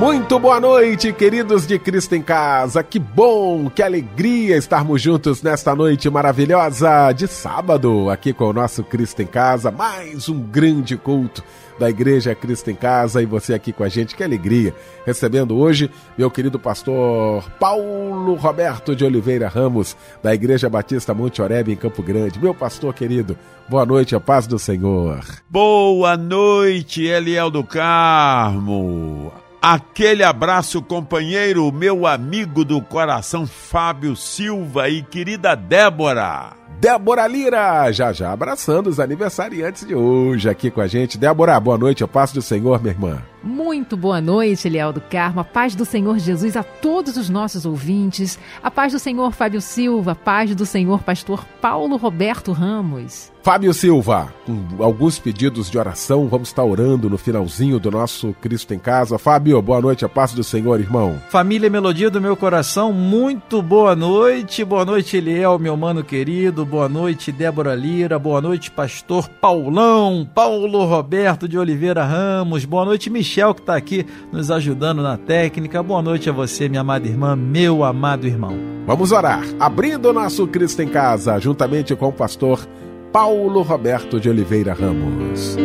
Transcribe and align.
Muito 0.00 0.38
boa 0.38 0.58
noite, 0.58 1.12
queridos 1.12 1.66
de 1.66 1.78
Cristo 1.78 2.14
em 2.14 2.22
Casa. 2.22 2.82
Que 2.82 2.98
bom, 2.98 3.68
que 3.68 3.82
alegria 3.82 4.56
estarmos 4.56 5.02
juntos 5.02 5.42
nesta 5.42 5.76
noite 5.76 6.08
maravilhosa 6.08 7.12
de 7.12 7.28
sábado, 7.28 8.08
aqui 8.08 8.32
com 8.32 8.46
o 8.46 8.52
nosso 8.54 8.82
Cristo 8.82 9.20
em 9.20 9.26
Casa. 9.26 9.70
Mais 9.70 10.26
um 10.30 10.40
grande 10.40 10.96
culto 10.96 11.44
da 11.78 11.90
Igreja 11.90 12.34
Cristo 12.34 12.70
em 12.70 12.74
Casa 12.74 13.20
e 13.20 13.26
você 13.26 13.52
aqui 13.52 13.74
com 13.74 13.84
a 13.84 13.90
gente. 13.90 14.16
Que 14.16 14.24
alegria! 14.24 14.74
Recebendo 15.04 15.58
hoje 15.58 15.90
meu 16.16 16.30
querido 16.30 16.58
pastor 16.58 17.44
Paulo 17.60 18.36
Roberto 18.36 18.96
de 18.96 19.04
Oliveira 19.04 19.48
Ramos, 19.48 19.94
da 20.22 20.32
Igreja 20.32 20.70
Batista 20.70 21.12
Monte 21.12 21.42
Oreb, 21.42 21.70
em 21.70 21.76
Campo 21.76 22.02
Grande. 22.02 22.40
Meu 22.40 22.54
pastor 22.54 22.94
querido, 22.94 23.36
boa 23.68 23.84
noite, 23.84 24.16
a 24.16 24.20
paz 24.20 24.46
do 24.46 24.58
Senhor. 24.58 25.22
Boa 25.50 26.16
noite, 26.16 27.02
Eliel 27.04 27.50
do 27.50 27.62
Carmo. 27.62 29.30
Aquele 29.62 30.24
abraço, 30.24 30.80
companheiro, 30.80 31.70
meu 31.70 32.06
amigo 32.06 32.64
do 32.64 32.80
coração 32.80 33.46
Fábio 33.46 34.16
Silva 34.16 34.88
e 34.88 35.02
querida 35.02 35.54
Débora. 35.54 36.59
Débora 36.78 37.26
Lira, 37.26 37.90
já 37.92 38.12
já 38.12 38.32
abraçando 38.32 38.88
os 38.88 39.00
aniversariantes 39.00 39.86
de 39.86 39.94
hoje 39.94 40.48
aqui 40.48 40.70
com 40.70 40.80
a 40.80 40.86
gente. 40.86 41.18
Débora, 41.18 41.58
boa 41.58 41.76
noite, 41.76 42.02
eu 42.02 42.08
passo 42.08 42.34
do 42.34 42.42
Senhor, 42.42 42.80
minha 42.80 42.92
irmã. 42.92 43.22
Muito 43.42 43.96
boa 43.96 44.20
noite, 44.20 44.68
Eliel 44.68 44.92
do 44.92 45.00
Carmo. 45.00 45.40
A 45.40 45.44
paz 45.44 45.74
do 45.74 45.84
Senhor 45.84 46.18
Jesus 46.18 46.56
a 46.56 46.62
todos 46.62 47.16
os 47.16 47.30
nossos 47.30 47.64
ouvintes. 47.64 48.38
A 48.62 48.70
paz 48.70 48.92
do 48.92 48.98
Senhor 48.98 49.32
Fábio 49.32 49.60
Silva. 49.62 50.12
A 50.12 50.14
paz 50.14 50.54
do 50.54 50.66
Senhor 50.66 51.02
Pastor 51.02 51.44
Paulo 51.60 51.96
Roberto 51.96 52.52
Ramos. 52.52 53.32
Fábio 53.42 53.72
Silva, 53.72 54.30
com 54.44 54.84
alguns 54.84 55.18
pedidos 55.18 55.70
de 55.70 55.78
oração, 55.78 56.28
vamos 56.28 56.48
estar 56.48 56.62
orando 56.62 57.08
no 57.08 57.16
finalzinho 57.16 57.80
do 57.80 57.90
nosso 57.90 58.34
Cristo 58.34 58.74
em 58.74 58.78
Casa. 58.78 59.16
Fábio, 59.16 59.62
boa 59.62 59.80
noite, 59.80 60.04
a 60.04 60.10
paz 60.10 60.34
do 60.34 60.44
Senhor, 60.44 60.78
irmão. 60.78 61.18
Família 61.30 61.66
e 61.66 61.70
Melodia 61.70 62.10
do 62.10 62.20
meu 62.20 62.36
coração, 62.36 62.92
muito 62.92 63.62
boa 63.62 63.96
noite. 63.96 64.62
Boa 64.62 64.84
noite, 64.84 65.16
Eliel, 65.16 65.58
meu 65.58 65.74
mano 65.74 66.04
querido. 66.04 66.59
Boa 66.64 66.88
noite, 66.88 67.32
Débora 67.32 67.74
Lira. 67.74 68.18
Boa 68.18 68.40
noite, 68.40 68.70
Pastor 68.70 69.28
Paulão, 69.28 70.28
Paulo 70.34 70.84
Roberto 70.84 71.48
de 71.48 71.58
Oliveira 71.58 72.04
Ramos. 72.04 72.64
Boa 72.64 72.84
noite, 72.84 73.10
Michel. 73.10 73.40
Michel 73.40 73.54
que 73.54 73.60
está 73.60 73.76
aqui 73.76 74.06
nos 74.32 74.50
ajudando 74.50 75.02
na 75.02 75.16
técnica. 75.16 75.82
Boa 75.82 76.02
noite 76.02 76.28
a 76.28 76.32
você, 76.32 76.68
minha 76.68 76.80
amada 76.80 77.06
irmã, 77.06 77.36
meu 77.36 77.84
amado 77.84 78.26
irmão. 78.26 78.56
Vamos 78.86 79.12
orar, 79.12 79.42
abrindo 79.58 80.08
o 80.08 80.12
nosso 80.12 80.46
Cristo 80.46 80.82
em 80.82 80.88
Casa, 80.88 81.38
juntamente 81.38 81.94
com 81.94 82.08
o 82.08 82.12
pastor 82.12 82.66
Paulo 83.12 83.62
Roberto 83.62 84.18
de 84.18 84.28
Oliveira 84.28 84.74
Ramos. 84.74 85.56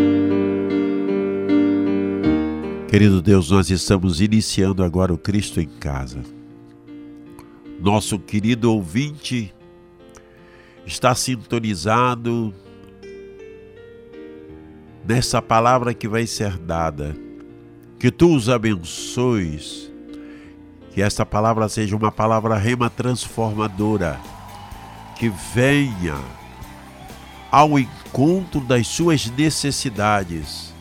Querido 2.88 3.22
Deus, 3.22 3.52
nós 3.52 3.70
estamos 3.70 4.22
iniciando 4.22 4.84
agora 4.84 5.14
o 5.14 5.18
Cristo 5.18 5.60
em 5.60 5.68
Casa. 5.68 6.20
Nosso 7.82 8.20
querido 8.20 8.72
ouvinte 8.72 9.54
está 10.86 11.14
sintonizado 11.16 12.54
nessa 15.06 15.42
palavra 15.42 15.94
que 15.94 16.08
vai 16.08 16.26
ser 16.28 16.58
dada 16.58 17.26
que 18.06 18.12
tu 18.12 18.36
os 18.36 18.50
abençoes. 18.50 19.92
Que 20.92 21.02
esta 21.02 21.26
palavra 21.26 21.68
seja 21.68 21.96
uma 21.96 22.12
palavra 22.12 22.56
rema 22.56 22.90
transformadora. 22.90 24.20
Que 25.18 25.30
venha 25.54 26.16
ao 27.52 27.80
encontro 27.80 28.62
das 28.62 28.88
suas 28.88 29.26
necessidades 29.32 30.74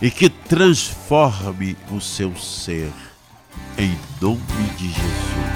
e 0.00 0.10
que 0.10 0.28
transforme 0.28 1.76
o 1.90 2.00
seu 2.00 2.34
ser. 2.36 2.90
Em 3.76 3.94
nome 4.20 4.40
de 4.78 4.88
Jesus. 4.88 5.53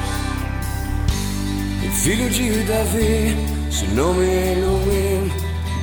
Filho 1.92 2.28
de 2.30 2.62
Davi, 2.64 3.36
seu 3.70 3.88
nome 3.88 4.24
é 4.24 4.58
Elohim, 4.58 5.32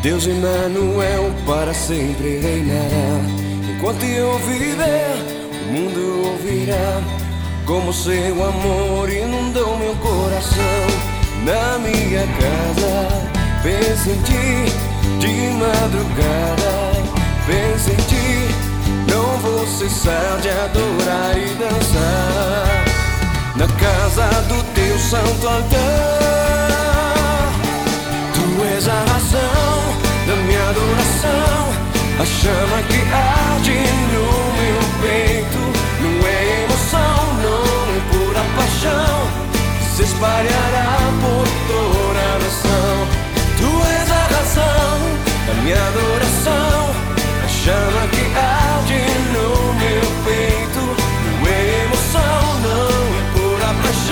Deus 0.01 0.25
Emmanuel 0.25 1.33
para 1.45 1.73
sempre 1.73 2.39
reinará. 2.39 3.21
Enquanto 3.69 4.03
eu 4.03 4.37
viver, 4.39 5.15
o 5.67 5.73
mundo 5.73 6.31
ouvirá 6.31 7.01
como 7.65 7.91
seu 7.91 8.43
amor 8.43 9.09
inundou 9.09 9.77
meu 9.77 9.95
coração. 9.95 10.87
Na 11.43 11.77
minha 11.79 12.25
casa, 12.27 13.31
penso 13.63 14.09
em 14.09 14.21
ti, 14.21 14.71
de 15.19 15.53
madrugada, 15.57 17.03
penso 17.45 17.91
em 17.91 17.95
ti. 18.07 18.55
Não 19.11 19.37
vou 19.39 19.67
cessar 19.67 20.39
de 20.41 20.49
adorar 20.49 21.37
e 21.37 21.53
dançar 21.55 23.04
na 23.55 23.67
casa 23.67 24.27
do 24.49 24.63
teu 24.73 24.99
santo 24.99 25.47
altar. 25.47 26.69
Tu 28.33 28.63
és 28.75 28.87
a 28.87 28.99
razão 29.11 29.77
da 30.27 30.35
minha 30.43 30.69
adoração. 30.69 31.55
A 32.17 32.25
chama 32.25 32.81
que 32.87 33.01
arde 33.11 33.77
no 34.13 34.25
meu 34.55 34.79
peito 35.01 35.61
Não 35.99 36.15
é 36.25 36.63
emoção, 36.63 37.17
não 37.43 37.63
é 37.93 37.99
pura 38.09 38.43
paixão 38.55 39.15
se 39.95 40.03
espalhará 40.03 40.97
por 41.21 41.45
toda 41.67 42.19
a 42.19 42.39
nação 42.39 42.95
Tu 43.57 43.69
és 43.99 44.09
a 44.11 44.23
razão 44.35 44.95
da 45.47 45.53
minha 45.61 45.81
adoração 45.87 46.75
A 47.43 47.47
chama 47.47 48.07
que 48.11 48.23
arde 48.37 49.01
no 49.33 49.34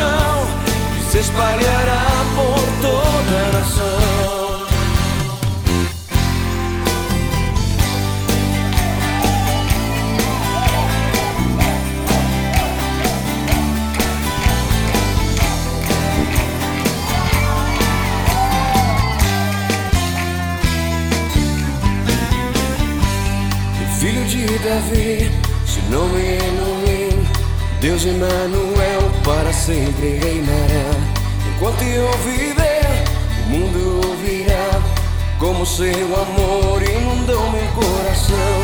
paixão 0.03 0.47
Que 0.95 1.11
se 1.11 1.19
espalhará 1.19 2.05
por 2.35 2.81
toda 2.81 3.37
a 3.37 3.51
nação. 3.53 4.23
Davi, 24.63 25.29
seu 25.65 25.83
nome 25.89 26.21
é 26.21 26.37
Elohim, 26.37 26.72
Deus 27.83 28.05
Emmanuel 28.05 29.11
para 29.25 29.51
sempre 29.51 30.17
reinará. 30.17 30.95
Enquanto 31.53 31.83
eu 31.83 32.09
viver, 32.19 33.03
o 33.45 33.49
mundo 33.49 34.07
ouvirá 34.07 34.81
como 35.37 35.65
seu 35.65 35.91
amor 35.91 36.81
inundou 36.81 37.51
meu 37.51 37.67
coração. 37.73 38.55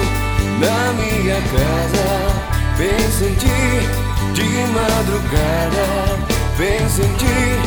Na 0.61 0.93
minha 0.93 1.35
casa, 1.35 2.07
penso 2.77 3.25
em 3.25 3.35
ti, 3.35 3.89
de 4.35 4.47
madrugada, 4.71 5.85
penso 6.57 7.01
em 7.01 7.13
ti. 7.15 7.59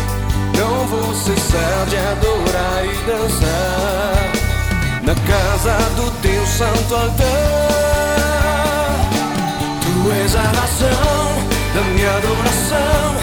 Não 0.56 0.86
vou 0.86 1.14
cessar 1.14 1.84
de 1.86 1.98
adorar 1.98 2.82
e 2.82 2.96
dançar 3.04 4.32
na 5.02 5.14
casa 5.26 5.76
do 5.96 6.10
teu 6.22 6.46
santo 6.46 6.94
altar. 6.94 7.82
Tu 9.82 10.12
és 10.12 10.34
a 10.34 10.40
razão 10.40 11.21
da 11.74 11.80
minha 11.80 12.10
adoração, 12.10 13.16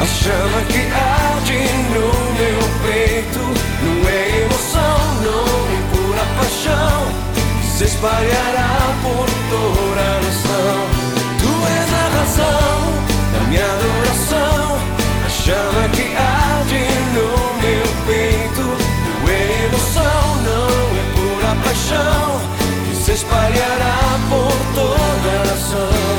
a 0.00 0.06
chama 0.06 0.60
que 0.68 0.78
arde 0.92 1.58
no 1.90 2.06
meu 2.38 2.60
peito. 2.84 3.40
Não 3.82 4.08
é 4.08 4.42
emoção, 4.42 4.98
não 5.22 5.44
é 5.66 5.80
pura 5.90 6.24
paixão, 6.36 6.98
se 7.76 7.84
espalhará 7.84 8.78
por 9.02 9.26
toda 9.50 10.00
a 10.00 10.20
nação. 10.22 10.76
Tu 11.40 11.50
és 11.78 11.90
a 11.92 12.06
razão 12.18 12.76
da 13.32 13.40
minha 13.48 13.64
adoração, 13.64 14.78
a 15.24 15.28
chama 15.28 15.88
que 15.88 16.06
arde 16.14 16.84
no 17.14 17.28
meu 17.62 17.86
peito. 18.06 18.66
Não 19.06 19.28
é 19.28 19.64
emoção, 19.66 20.26
não 20.46 20.70
é 20.94 21.04
pura 21.16 21.52
paixão, 21.64 22.40
que 22.88 22.96
se 22.96 23.12
espalhará 23.12 23.98
por 24.30 24.52
toda 24.74 25.30
a 25.30 25.46
nação. 25.46 26.15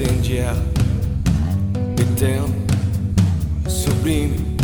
Incendiar. 0.00 0.56
Eterno, 2.00 2.54
sublime, 3.68 4.56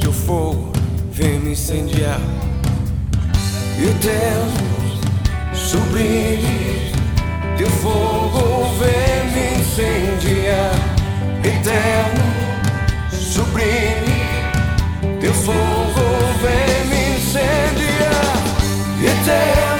teu 0.00 0.12
fogo 0.12 0.72
vem 1.12 1.38
me 1.40 1.50
incendiar. 1.52 2.20
Eterno, 3.78 4.52
sublime, 5.54 6.92
teu 7.58 7.68
fogo 7.68 8.74
vem 8.78 9.30
me 9.32 9.60
incendiar. 9.60 10.72
Eterno, 11.44 12.24
sublime, 13.12 14.16
teu 15.20 15.34
fogo 15.34 16.04
vem 16.40 16.86
me 16.88 17.16
incendiar. 17.16 18.24
Eterno, 19.02 19.73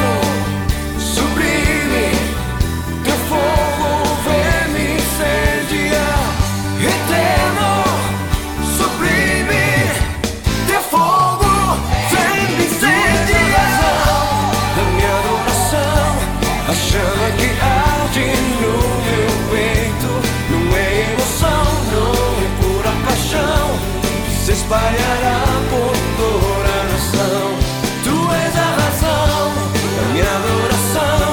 espalhará 24.64 25.44
por 25.68 25.94
toda 26.16 26.70
a 26.72 26.84
nação. 26.90 27.44
Tu 28.02 28.16
és 28.32 28.54
a 28.56 28.68
razão 28.80 29.44
da 29.96 30.02
minha 30.12 30.32
adoração. 30.40 31.26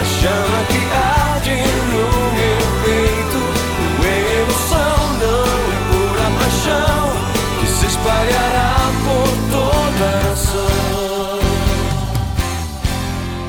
A 0.00 0.04
chama 0.16 0.60
que 0.70 0.82
arde 0.96 1.56
no 1.90 2.06
meu 2.36 2.60
peito. 2.84 3.40
É 4.04 4.16
emoção, 4.40 4.96
não 5.20 5.44
é 5.68 5.80
pura 5.90 6.26
paixão. 6.38 7.02
Que 7.60 7.66
se 7.66 7.86
espalhará 7.86 8.72
por 9.04 9.30
toda 9.50 10.04
a 10.08 10.22
nação. 10.28 11.40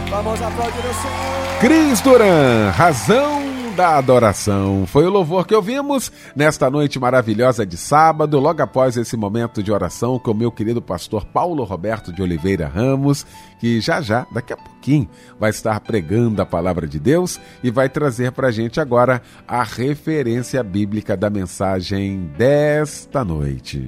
Vamos 0.10 0.42
aplaudir 0.42 0.80
o 0.80 0.94
Senhor. 1.02 1.60
Cris 1.62 2.02
Duran, 2.02 2.72
razão 2.72 3.43
da 3.75 3.98
adoração. 3.98 4.86
Foi 4.86 5.06
o 5.06 5.10
louvor 5.10 5.48
que 5.48 5.56
ouvimos 5.56 6.12
nesta 6.36 6.70
noite 6.70 7.00
maravilhosa 7.00 7.66
de 7.66 7.75
sábado, 7.75 8.40
logo 8.40 8.62
após 8.62 8.96
esse 8.98 9.18
momento 9.18 9.64
de 9.64 9.72
oração 9.72 10.20
com 10.20 10.31
o 10.31 10.36
meu 10.36 10.52
querido 10.52 10.81
pastor 10.81 11.25
Paulo 11.25 11.64
Roberto 11.64 12.14
de 12.14 12.22
Oliveira 12.22 12.68
Ramos, 12.68 13.25
que 13.60 13.81
já 13.81 14.00
já, 14.00 14.28
daqui 14.31 14.54
a 14.54 14.58
pouquinho, 14.58 15.10
vai 15.40 15.50
estar 15.50 15.80
pregando 15.80 16.42
a 16.42 16.46
palavra 16.46 16.88
de 16.88 17.00
Deus 17.00 17.40
e 17.64 17.72
vai 17.72 17.90
trazer 17.90 18.31
para 18.31 18.50
a 18.50 18.52
gente 18.52 18.80
agora 18.80 19.22
a 19.48 19.64
referência 19.64 20.62
bíblica 20.62 21.18
da 21.18 21.30
mensagem 21.30 22.31
desta 22.38 23.25
noite. 23.25 23.88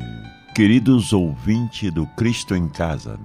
Queridos 0.55 1.13
ouvintes 1.13 1.91
do 1.91 2.07
Cristo 2.07 2.55
em 2.55 2.67
Casa, 2.67 3.19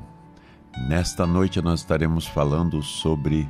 nesta 0.88 1.26
noite 1.26 1.62
nós 1.62 1.80
estaremos 1.80 2.26
falando 2.26 2.82
sobre 2.82 3.48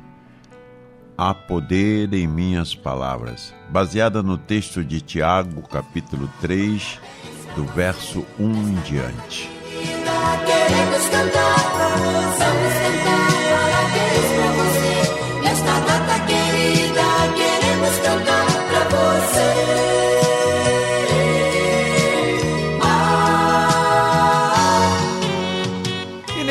Há 1.17 1.33
poder 1.33 2.13
em 2.13 2.27
minhas 2.27 2.73
palavras, 2.73 3.53
baseada 3.69 4.23
no 4.23 4.37
texto 4.37 4.83
de 4.83 5.01
Tiago, 5.01 5.61
capítulo 5.61 6.29
3, 6.41 6.99
do 7.55 7.65
verso 7.65 8.25
1 8.39 8.51
em 8.51 8.75
diante. 8.81 9.49
Queremos 10.67 11.09
cantar, 11.09 11.55
vamos 11.97 12.37
cantar 12.37 13.30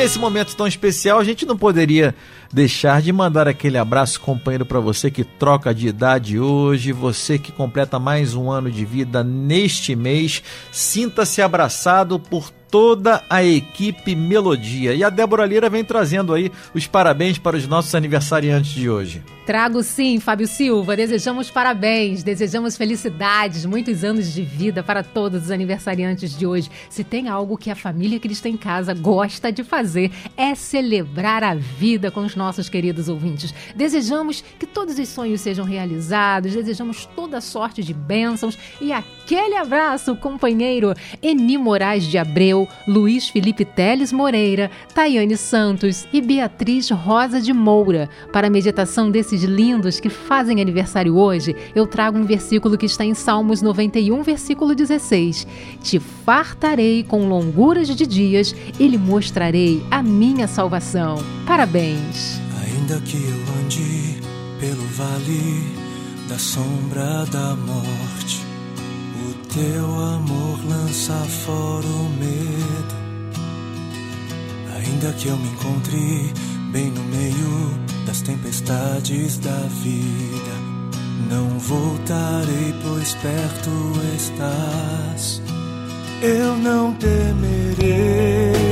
nesse 0.01 0.17
momento 0.17 0.55
tão 0.55 0.65
especial, 0.65 1.19
a 1.19 1.23
gente 1.23 1.45
não 1.45 1.55
poderia 1.55 2.15
deixar 2.51 3.03
de 3.03 3.13
mandar 3.13 3.47
aquele 3.47 3.77
abraço 3.77 4.19
companheiro 4.19 4.65
para 4.65 4.79
você 4.79 5.11
que 5.11 5.23
troca 5.23 5.75
de 5.75 5.87
idade 5.87 6.39
hoje, 6.39 6.91
você 6.91 7.37
que 7.37 7.51
completa 7.51 7.99
mais 7.99 8.33
um 8.33 8.49
ano 8.49 8.71
de 8.71 8.83
vida 8.83 9.23
neste 9.23 9.95
mês. 9.95 10.41
Sinta-se 10.71 11.39
abraçado 11.39 12.17
por 12.17 12.49
toda 12.71 13.21
a 13.29 13.43
equipe 13.43 14.15
Melodia. 14.15 14.95
E 14.95 15.03
a 15.03 15.09
Débora 15.09 15.45
Lira 15.45 15.69
vem 15.69 15.83
trazendo 15.83 16.33
aí 16.33 16.49
os 16.73 16.87
parabéns 16.87 17.37
para 17.37 17.57
os 17.57 17.67
nossos 17.67 17.93
aniversariantes 17.93 18.71
de 18.71 18.89
hoje. 18.89 19.21
Trago 19.45 19.83
sim, 19.83 20.19
Fábio 20.19 20.47
Silva. 20.47 20.95
Desejamos 20.95 21.51
parabéns, 21.51 22.23
desejamos 22.23 22.77
felicidades, 22.77 23.65
muitos 23.65 24.03
anos 24.03 24.33
de 24.33 24.43
vida 24.43 24.81
para 24.81 25.03
todos 25.03 25.43
os 25.43 25.51
aniversariantes 25.51 26.37
de 26.37 26.47
hoje. 26.47 26.69
Se 26.89 27.03
tem 27.03 27.27
algo 27.27 27.57
que 27.57 27.69
a 27.69 27.75
família 27.75 28.19
Cristo 28.19 28.47
em 28.47 28.55
Casa 28.55 28.93
gosta 28.93 29.51
de 29.51 29.63
fazer, 29.63 30.09
é 30.37 30.55
celebrar 30.55 31.43
a 31.43 31.55
vida 31.55 32.09
com 32.09 32.21
os 32.21 32.35
nossos 32.35 32.69
queridos 32.69 33.09
ouvintes. 33.09 33.53
Desejamos 33.75 34.41
que 34.57 34.65
todos 34.65 34.97
os 34.97 35.09
sonhos 35.09 35.41
sejam 35.41 35.65
realizados, 35.65 36.53
desejamos 36.53 37.05
toda 37.15 37.41
sorte 37.41 37.83
de 37.83 37.93
bênçãos 37.93 38.57
e 38.79 38.93
aquele 39.31 39.55
abraço, 39.55 40.13
companheiro 40.17 40.93
Eni 41.21 41.57
Moraes 41.57 42.03
de 42.03 42.17
Abreu, 42.17 42.67
Luiz 42.85 43.29
Felipe 43.29 43.63
Teles 43.63 44.11
Moreira, 44.11 44.69
Tayane 44.93 45.37
Santos 45.37 46.05
e 46.11 46.19
Beatriz 46.19 46.89
Rosa 46.89 47.39
de 47.39 47.53
Moura. 47.53 48.09
Para 48.33 48.47
a 48.47 48.49
meditação 48.49 49.09
desses 49.09 49.43
lindos 49.43 50.01
que 50.01 50.09
fazem 50.09 50.59
aniversário 50.59 51.15
hoje, 51.15 51.55
eu 51.73 51.87
trago 51.87 52.17
um 52.17 52.25
versículo 52.25 52.77
que 52.77 52.85
está 52.85 53.05
em 53.05 53.13
Salmos 53.13 53.61
91, 53.61 54.21
versículo 54.21 54.75
16. 54.75 55.47
Te 55.81 55.97
fartarei 55.97 57.01
com 57.03 57.29
longuras 57.29 57.87
de 57.87 58.05
dias 58.05 58.53
e 58.77 58.85
lhe 58.85 58.97
mostrarei 58.97 59.81
a 59.89 60.03
minha 60.03 60.45
salvação. 60.45 61.15
Parabéns! 61.47 62.37
Ainda 62.61 62.99
que 63.01 63.15
eu 63.15 63.63
ande 63.63 64.19
pelo 64.59 64.85
vale 64.87 65.81
da 66.27 66.37
sombra 66.37 67.25
da 67.25 67.55
morte, 67.55 68.40
teu 69.53 69.85
amor 69.85 70.59
lança 70.65 71.13
fora 71.45 71.85
o 71.85 72.09
medo. 72.19 72.95
Ainda 74.77 75.11
que 75.13 75.27
eu 75.27 75.37
me 75.37 75.49
encontre 75.49 76.33
bem 76.71 76.89
no 76.91 77.03
meio 77.03 77.79
das 78.05 78.21
tempestades 78.21 79.37
da 79.39 79.59
vida, 79.83 80.53
não 81.29 81.59
voltarei, 81.59 82.73
pois 82.81 83.13
perto 83.15 83.69
estás. 84.15 85.41
Eu 86.21 86.55
não 86.57 86.93
temerei 86.93 88.70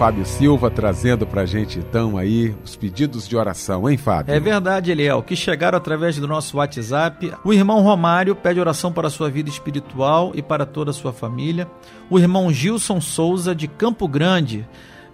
Fábio 0.00 0.24
Silva 0.24 0.70
trazendo 0.70 1.26
pra 1.26 1.44
gente 1.44 1.78
então 1.78 2.16
aí 2.16 2.56
os 2.64 2.74
pedidos 2.74 3.28
de 3.28 3.36
oração, 3.36 3.86
hein, 3.86 3.98
Fábio? 3.98 4.34
É 4.34 4.40
verdade, 4.40 4.90
Eliel, 4.90 5.22
que 5.22 5.36
chegaram 5.36 5.76
através 5.76 6.16
do 6.16 6.26
nosso 6.26 6.56
WhatsApp. 6.56 7.30
O 7.44 7.52
irmão 7.52 7.82
Romário 7.82 8.34
pede 8.34 8.58
oração 8.58 8.90
para 8.90 9.08
a 9.08 9.10
sua 9.10 9.28
vida 9.28 9.50
espiritual 9.50 10.32
e 10.34 10.40
para 10.40 10.64
toda 10.64 10.90
a 10.90 10.94
sua 10.94 11.12
família. 11.12 11.68
O 12.08 12.18
irmão 12.18 12.50
Gilson 12.50 12.98
Souza, 12.98 13.54
de 13.54 13.68
Campo 13.68 14.08
Grande, 14.08 14.66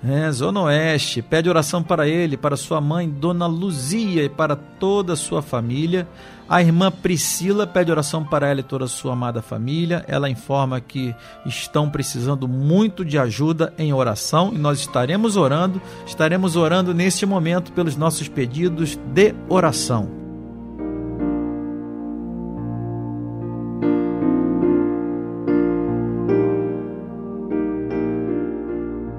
é, 0.04 0.30
Zona 0.30 0.62
Oeste, 0.62 1.22
pede 1.22 1.48
oração 1.48 1.82
para 1.82 2.06
ele, 2.06 2.36
para 2.36 2.56
sua 2.56 2.80
mãe, 2.80 3.08
Dona 3.08 3.46
Luzia, 3.46 4.24
e 4.24 4.28
para 4.28 4.54
toda 4.54 5.14
a 5.14 5.16
sua 5.16 5.42
família. 5.42 6.06
A 6.48 6.62
irmã 6.62 6.92
Priscila 6.92 7.66
pede 7.66 7.90
oração 7.90 8.24
para 8.24 8.46
ela 8.46 8.60
e 8.60 8.62
toda 8.62 8.84
a 8.84 8.88
sua 8.88 9.14
amada 9.14 9.42
família. 9.42 10.04
Ela 10.06 10.30
informa 10.30 10.80
que 10.80 11.14
estão 11.44 11.90
precisando 11.90 12.46
muito 12.46 13.04
de 13.04 13.18
ajuda 13.18 13.74
em 13.76 13.92
oração 13.92 14.52
e 14.54 14.58
nós 14.58 14.78
estaremos 14.78 15.36
orando, 15.36 15.82
estaremos 16.06 16.54
orando 16.54 16.94
neste 16.94 17.26
momento 17.26 17.72
pelos 17.72 17.96
nossos 17.96 18.28
pedidos 18.28 18.96
de 19.12 19.34
oração. 19.48 20.25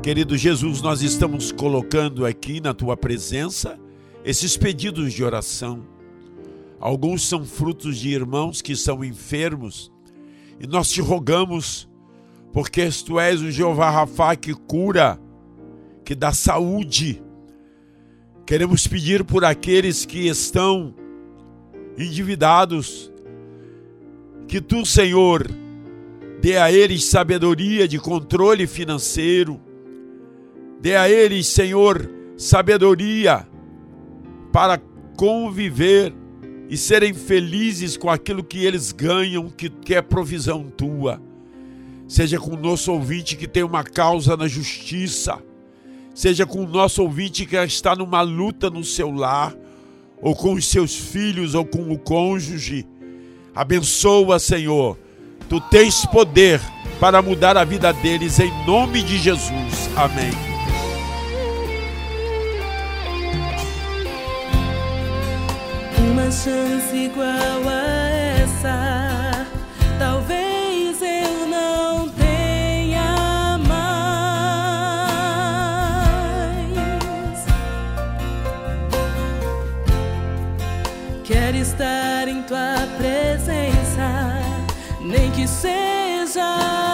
Querido 0.08 0.38
Jesus, 0.38 0.82
nós 0.82 1.02
estamos 1.02 1.52
colocando 1.52 2.26
aqui 2.26 2.62
na 2.62 2.74
tua 2.74 2.96
presença 2.96 3.78
esses 4.24 4.56
pedidos 4.56 5.12
de 5.12 5.22
oração. 5.22 5.86
Alguns 6.80 7.28
são 7.28 7.44
frutos 7.44 7.98
de 7.98 8.12
irmãos 8.12 8.62
que 8.62 8.74
são 8.74 9.04
enfermos 9.04 9.92
e 10.62 10.66
nós 10.66 10.90
te 10.90 11.02
rogamos, 11.02 11.90
porque 12.54 12.88
tu 13.06 13.20
és 13.20 13.42
o 13.42 13.52
Jeová 13.52 13.90
Rafa 13.90 14.34
que 14.38 14.54
cura, 14.54 15.20
que 16.06 16.16
dá 16.16 16.32
saúde. 16.32 17.22
Queremos 18.46 18.88
pedir 18.88 19.26
por 19.26 19.44
aqueles 19.44 20.06
que 20.06 20.26
estão 20.30 20.96
endividados, 21.98 23.12
que 24.48 24.62
tu, 24.62 24.86
Senhor, 24.86 25.46
dê 26.40 26.56
a 26.56 26.72
eles 26.72 27.04
sabedoria 27.04 27.90
de 27.90 28.00
controle 28.00 28.66
financeiro, 28.68 29.67
dê 30.80 30.96
a 30.96 31.10
eles, 31.10 31.48
Senhor, 31.48 32.10
sabedoria 32.38 33.48
para 34.52 34.80
conviver 35.16 36.14
e 36.70 36.78
serem 36.78 37.14
felizes 37.14 37.98
com 37.98 38.10
aquilo 38.10 38.44
que 38.44 38.66
eles 38.66 38.92
ganham, 38.92 39.50
que, 39.50 39.72
é 39.94 40.02
provisão 40.02 40.64
tua. 40.64 41.22
Seja 42.08 42.40
com 42.40 42.52
o 42.52 42.58
nosso 42.58 42.92
ouvinte 42.92 43.36
que 43.36 43.48
tem 43.48 43.64
uma 43.64 43.84
causa 43.84 44.38
na 44.38 44.48
justiça, 44.48 45.40
seja 46.14 46.46
com 46.46 46.64
o 46.64 46.68
nosso 46.68 47.04
ouvinte 47.04 47.46
que 47.46 47.56
está 47.58 47.96
numa 47.96 48.22
luta 48.22 48.70
no 48.70 48.84
seu 48.84 49.12
lar, 49.12 49.56
ou 50.22 50.36
com 50.36 50.54
os 50.54 50.66
seus 50.66 50.96
filhos, 50.96 51.54
ou 51.54 51.66
com 51.66 51.92
o 51.92 51.98
cônjuge. 51.98 52.86
Abençoa, 53.54 54.40
Senhor. 54.40 54.98
Tu 55.50 55.62
tens 55.70 56.06
poder 56.06 56.60
para 57.00 57.22
mudar 57.22 57.56
a 57.58 57.64
vida 57.64 57.94
deles 57.94 58.40
em 58.40 58.52
nome 58.66 59.02
de 59.02 59.18
Jesus. 59.18 59.90
Amém. 59.96 60.57
Uma 66.12 66.32
chance 66.32 66.96
igual 66.96 67.68
a 67.68 68.10
essa, 68.42 69.46
talvez 70.00 71.02
eu 71.02 71.48
não 71.48 72.08
tenha 72.10 73.58
mais. 73.68 73.98
Quero 81.24 81.58
estar 81.58 82.28
em 82.28 82.42
tua 82.44 82.88
presença, 82.98 84.40
nem 85.02 85.30
que 85.32 85.46
seja 85.48 86.87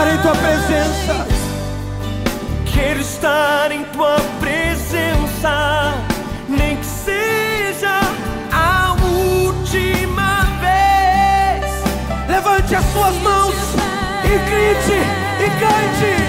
estar 0.00 0.14
em 0.14 0.18
tua 0.22 0.32
presença. 0.32 1.26
Quero 2.72 3.00
estar 3.00 3.72
em 3.72 3.84
tua 3.84 4.16
presença, 4.40 5.94
nem 6.48 6.76
que 6.76 6.86
seja 6.86 8.00
a 8.50 8.96
última 9.02 10.46
vez. 10.60 11.70
Levante 12.28 12.74
as 12.74 12.84
suas 12.92 13.14
mãos 13.16 13.54
e 14.24 14.38
grite 14.48 15.00
e 15.38 15.50
cante. 15.60 16.19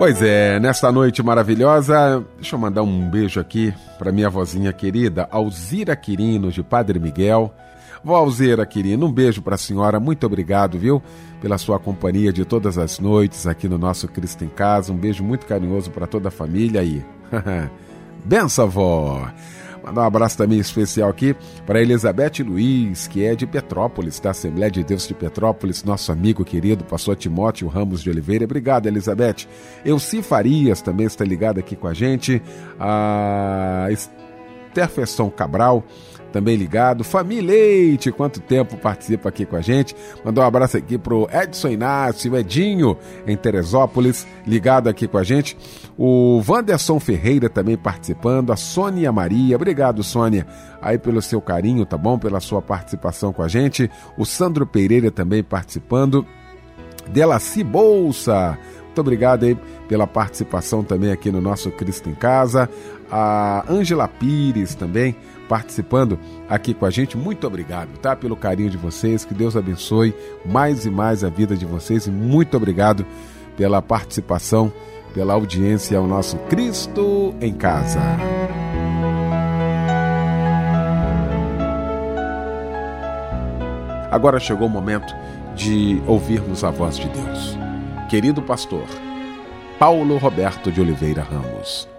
Pois 0.00 0.22
é, 0.22 0.58
nesta 0.58 0.90
noite 0.90 1.22
maravilhosa, 1.22 2.24
deixa 2.36 2.56
eu 2.56 2.58
mandar 2.58 2.82
um 2.82 3.10
beijo 3.10 3.38
aqui 3.38 3.70
para 3.98 4.10
minha 4.10 4.30
vozinha 4.30 4.72
querida, 4.72 5.28
Alzira 5.30 5.94
Quirino, 5.94 6.50
de 6.50 6.62
Padre 6.62 6.98
Miguel. 6.98 7.52
Vó 8.02 8.16
Alzira 8.16 8.64
Quirino, 8.64 9.04
um 9.04 9.12
beijo 9.12 9.42
para 9.42 9.56
a 9.56 9.58
senhora, 9.58 10.00
muito 10.00 10.24
obrigado, 10.24 10.78
viu, 10.78 11.02
pela 11.42 11.58
sua 11.58 11.78
companhia 11.78 12.32
de 12.32 12.46
todas 12.46 12.78
as 12.78 12.98
noites 12.98 13.46
aqui 13.46 13.68
no 13.68 13.76
nosso 13.76 14.08
Cristo 14.08 14.42
em 14.42 14.48
Casa. 14.48 14.90
Um 14.90 14.96
beijo 14.96 15.22
muito 15.22 15.44
carinhoso 15.44 15.90
para 15.90 16.06
toda 16.06 16.28
a 16.28 16.30
família 16.30 16.80
aí. 16.80 17.04
Benção, 18.24 18.70
vó! 18.70 19.28
Mandar 19.90 20.02
um 20.02 20.06
abraço 20.06 20.38
também 20.38 20.60
especial 20.60 21.10
aqui 21.10 21.34
para 21.66 21.82
Elizabeth 21.82 22.44
Luiz, 22.44 23.08
que 23.08 23.24
é 23.24 23.34
de 23.34 23.44
Petrópolis, 23.44 24.20
da 24.20 24.30
Assembleia 24.30 24.70
de 24.70 24.84
Deus 24.84 25.08
de 25.08 25.14
Petrópolis, 25.14 25.82
nosso 25.82 26.12
amigo 26.12 26.44
querido, 26.44 26.84
pastor 26.84 27.16
Timóteo 27.16 27.66
Ramos 27.66 28.00
de 28.00 28.08
Oliveira. 28.08 28.44
Obrigado, 28.44 28.86
Elizabeth. 28.86 29.48
Elci 29.84 30.22
Farias 30.22 30.80
também 30.80 31.06
está 31.06 31.24
ligado 31.24 31.58
aqui 31.58 31.74
com 31.74 31.88
a 31.88 31.92
gente. 31.92 32.40
A 32.78 33.88
Terfesson 34.72 35.28
Cabral 35.28 35.84
também 36.30 36.56
ligado. 36.56 37.04
Família 37.04 37.50
Leite, 37.50 38.12
quanto 38.12 38.40
tempo 38.40 38.76
participa 38.76 39.28
aqui 39.28 39.44
com 39.44 39.56
a 39.56 39.60
gente. 39.60 39.94
Mandar 40.24 40.42
um 40.42 40.46
abraço 40.46 40.76
aqui 40.76 40.96
pro 40.96 41.28
Edson 41.32 41.68
Inácio, 41.68 42.36
Edinho, 42.36 42.96
em 43.26 43.36
Teresópolis, 43.36 44.26
ligado 44.46 44.88
aqui 44.88 45.06
com 45.06 45.18
a 45.18 45.22
gente. 45.22 45.56
O 45.98 46.42
Wanderson 46.46 46.98
Ferreira 47.00 47.48
também 47.48 47.76
participando. 47.76 48.52
A 48.52 48.56
Sônia 48.56 49.12
Maria, 49.12 49.56
obrigado, 49.56 50.02
Sônia, 50.02 50.46
aí 50.80 50.98
pelo 50.98 51.20
seu 51.20 51.40
carinho, 51.40 51.84
tá 51.84 51.98
bom? 51.98 52.18
Pela 52.18 52.40
sua 52.40 52.62
participação 52.62 53.32
com 53.32 53.42
a 53.42 53.48
gente. 53.48 53.90
O 54.16 54.24
Sandro 54.24 54.66
Pereira 54.66 55.10
também 55.10 55.42
participando. 55.42 56.26
Delaci 57.08 57.64
Bolsa, 57.64 58.56
muito 58.90 59.00
obrigado 59.00 59.44
aí 59.44 59.56
pela 59.88 60.06
participação 60.06 60.82
também 60.82 61.12
aqui 61.12 61.30
no 61.30 61.40
nosso 61.40 61.70
Cristo 61.70 62.10
em 62.10 62.14
Casa. 62.14 62.68
A 63.10 63.64
Ângela 63.68 64.08
Pires 64.08 64.74
também 64.74 65.16
participando 65.50 66.16
aqui 66.48 66.72
com 66.72 66.86
a 66.86 66.90
gente. 66.90 67.18
Muito 67.18 67.44
obrigado, 67.44 67.98
tá? 67.98 68.14
Pelo 68.14 68.36
carinho 68.36 68.70
de 68.70 68.76
vocês. 68.76 69.24
Que 69.24 69.34
Deus 69.34 69.56
abençoe 69.56 70.14
mais 70.46 70.86
e 70.86 70.90
mais 70.90 71.24
a 71.24 71.28
vida 71.28 71.56
de 71.56 71.66
vocês. 71.66 72.06
E 72.06 72.10
muito 72.10 72.56
obrigado 72.56 73.04
pela 73.56 73.82
participação, 73.82 74.72
pela 75.12 75.34
audiência 75.34 75.98
ao 75.98 76.06
nosso 76.06 76.36
Cristo 76.48 77.34
em 77.40 77.52
Casa. 77.52 77.98
Agora 84.08 84.38
chegou 84.38 84.68
o 84.68 84.70
momento 84.70 85.12
de 85.56 86.00
ouvirmos 86.06 86.62
a 86.62 86.70
voz 86.70 86.96
de 86.96 87.08
Deus. 87.08 87.58
Querido 88.08 88.40
pastor, 88.40 88.86
Paulo 89.80 90.16
Roberto 90.16 90.70
de 90.70 90.80
Oliveira 90.80 91.22
Ramos. 91.22 91.89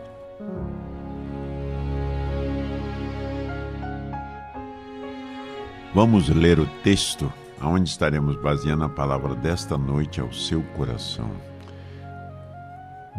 Vamos 5.94 6.30
ler 6.30 6.58
o 6.58 6.66
texto 6.84 7.32
onde 7.62 7.90
estaremos 7.90 8.38
baseando 8.38 8.86
a 8.86 8.90
palavra 8.90 9.36
desta 9.36 9.78
noite 9.78 10.22
ao 10.22 10.32
seu 10.32 10.64
coração. 10.78 11.30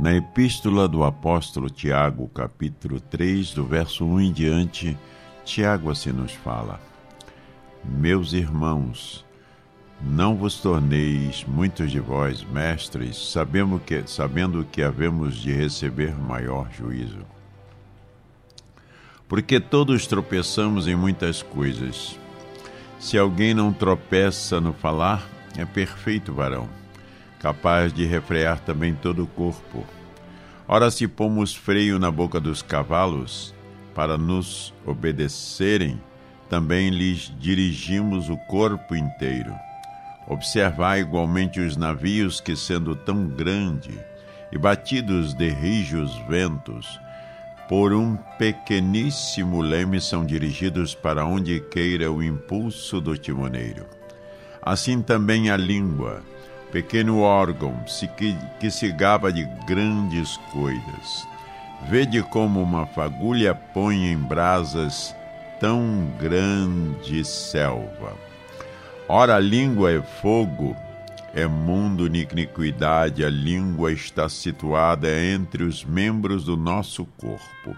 Na 0.01 0.15
epístola 0.15 0.89
do 0.89 1.05
apóstolo 1.05 1.69
Tiago, 1.69 2.27
capítulo 2.29 2.99
3, 2.99 3.53
do 3.53 3.67
verso 3.67 4.07
1 4.07 4.21
em 4.23 4.33
diante, 4.33 4.97
Tiago 5.45 5.91
assim 5.91 6.13
nos 6.13 6.33
fala: 6.33 6.81
Meus 7.85 8.33
irmãos, 8.33 9.23
não 10.01 10.35
vos 10.35 10.59
torneis 10.59 11.45
muitos 11.47 11.91
de 11.91 12.01
vós 12.01 12.43
mestres, 12.43 13.19
sabendo 13.33 13.79
que, 13.79 14.03
sabendo 14.07 14.65
que 14.65 14.83
havemos 14.83 15.37
de 15.37 15.53
receber 15.53 16.19
maior 16.19 16.71
juízo. 16.73 17.21
Porque 19.29 19.61
todos 19.61 20.07
tropeçamos 20.07 20.89
em 20.89 20.97
muitas 20.97 21.43
coisas. 21.43 22.22
Se 23.03 23.19
alguém 23.19 23.53
não 23.53 23.73
tropeça 23.73 24.61
no 24.61 24.73
falar, 24.73 25.29
é 25.59 25.65
perfeito 25.65 26.33
varão, 26.33 26.69
capaz 27.41 27.93
de 27.93 28.07
refrear 28.07 28.61
também 28.61 28.95
todo 28.95 29.25
o 29.25 29.27
corpo. 29.27 29.85
Ora, 30.69 30.89
se 30.89 31.09
pomos 31.09 31.53
freio 31.53 31.99
na 31.99 32.13
boca 32.13 32.39
dos 32.39 32.63
cavalos, 32.63 33.53
para 33.93 34.17
nos 34.17 34.73
obedecerem, 34.87 36.01
também 36.49 36.91
lhes 36.91 37.35
dirigimos 37.41 38.31
o 38.31 38.37
corpo 38.47 38.95
inteiro. 38.95 39.53
Observai 40.29 41.01
igualmente 41.01 41.59
os 41.59 41.77
navios 41.77 42.41
que, 42.41 42.55
sendo 42.55 42.95
tão 42.95 43.27
grande 43.27 43.99
e 44.53 44.57
batidos 44.57 45.35
de 45.35 45.49
rijos 45.49 46.17
ventos, 46.29 47.01
por 47.69 47.93
um 47.93 48.17
pequeníssimo 48.39 49.61
leme 49.61 50.01
são 50.01 50.25
dirigidos 50.25 50.95
para 50.95 51.25
onde 51.25 51.61
queira 51.61 52.11
o 52.11 52.23
impulso 52.23 53.01
do 53.01 53.17
timoneiro. 53.17 53.87
Assim 54.61 55.03
também 55.03 55.51
a 55.51 55.57
língua, 55.57 56.23
pequeno 56.71 57.21
órgão 57.21 57.75
que, 58.17 58.37
que 58.61 58.71
se 58.71 58.91
gaba 58.93 59.33
de 59.33 59.45
grandes 59.67 60.37
coisas. 60.53 61.27
Vede 61.89 62.23
como 62.23 62.63
uma 62.63 62.87
fagulha 62.87 63.55
põe 63.55 64.07
em 64.13 64.17
brasas 64.17 65.15
tão 65.59 66.07
grande 66.19 67.25
selva. 67.25 68.17
Ora, 69.09 69.37
a 69.37 69.41
língua 69.41 69.93
é 69.93 70.01
fogo, 70.01 70.77
é 71.35 71.47
mundo 71.47 72.09
de 72.11 72.29
iniquidade, 72.31 73.25
a 73.25 73.31
língua 73.31 73.91
está 73.91 74.29
situada 74.29 75.09
entre 75.09 75.65
os 75.65 75.85
membros 75.85 76.45
do 76.45 76.57
nosso 76.57 77.07
corpo. 77.17 77.77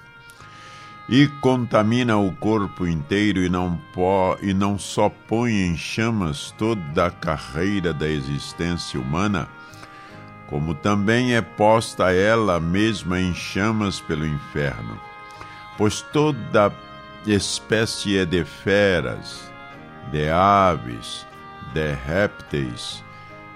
E 1.09 1.29
contamina 1.41 2.17
o 2.17 2.35
corpo 2.35 2.87
inteiro 2.87 3.41
e 3.41 3.49
não, 3.49 3.79
pó, 3.93 4.37
e 4.43 4.53
não 4.53 4.79
só 4.79 5.09
põe 5.09 5.53
em 5.53 5.77
chamas 5.77 6.53
toda 6.59 7.07
a 7.07 7.11
carreira 7.11 7.93
da 7.93 8.09
existência 8.09 8.99
humana, 8.99 9.49
como 10.49 10.75
também 10.75 11.35
é 11.35 11.43
posta 11.43 12.13
ela 12.13 12.59
mesma 12.59 13.21
em 13.21 13.35
chamas 13.35 14.01
pelo 14.01 14.27
inferno. 14.27 14.99
Pois 15.77 16.01
toda 16.01 16.73
espécie 17.27 18.19
é 18.19 18.25
de 18.25 18.45
feras, 18.45 19.53
de 20.11 20.29
aves, 20.31 21.27
de 21.73 21.93
répteis 21.93 23.05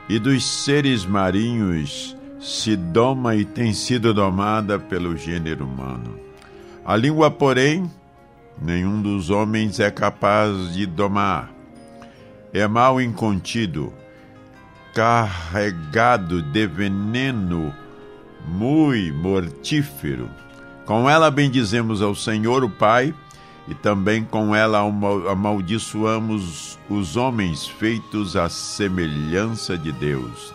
e 0.08 0.18
dos 0.18 0.44
seres 0.44 1.04
marinhos 1.04 2.16
se 2.40 2.76
doma 2.76 3.34
e 3.34 3.44
tem 3.44 3.72
sido 3.72 4.14
domada 4.14 4.78
pelo 4.78 5.16
gênero 5.16 5.66
humano. 5.66 6.18
A 6.84 6.96
língua, 6.96 7.30
porém, 7.30 7.90
nenhum 8.60 9.02
dos 9.02 9.28
homens 9.28 9.78
é 9.80 9.90
capaz 9.90 10.72
de 10.72 10.86
domar. 10.86 11.50
É 12.52 12.66
mal 12.66 13.00
incontido, 13.00 13.92
carregado 14.94 16.40
de 16.40 16.66
veneno 16.66 17.74
muito 18.46 19.14
mortífero. 19.14 20.30
Com 20.86 21.08
ela 21.08 21.30
bendizemos 21.30 22.00
ao 22.00 22.14
Senhor 22.14 22.64
o 22.64 22.70
Pai 22.70 23.12
e 23.68 23.74
também 23.74 24.24
com 24.24 24.56
ela 24.56 24.80
amaldiçoamos 25.30 26.78
os 26.88 27.16
homens 27.16 27.66
feitos 27.66 28.34
à 28.34 28.48
semelhança 28.48 29.76
de 29.76 29.92
Deus. 29.92 30.54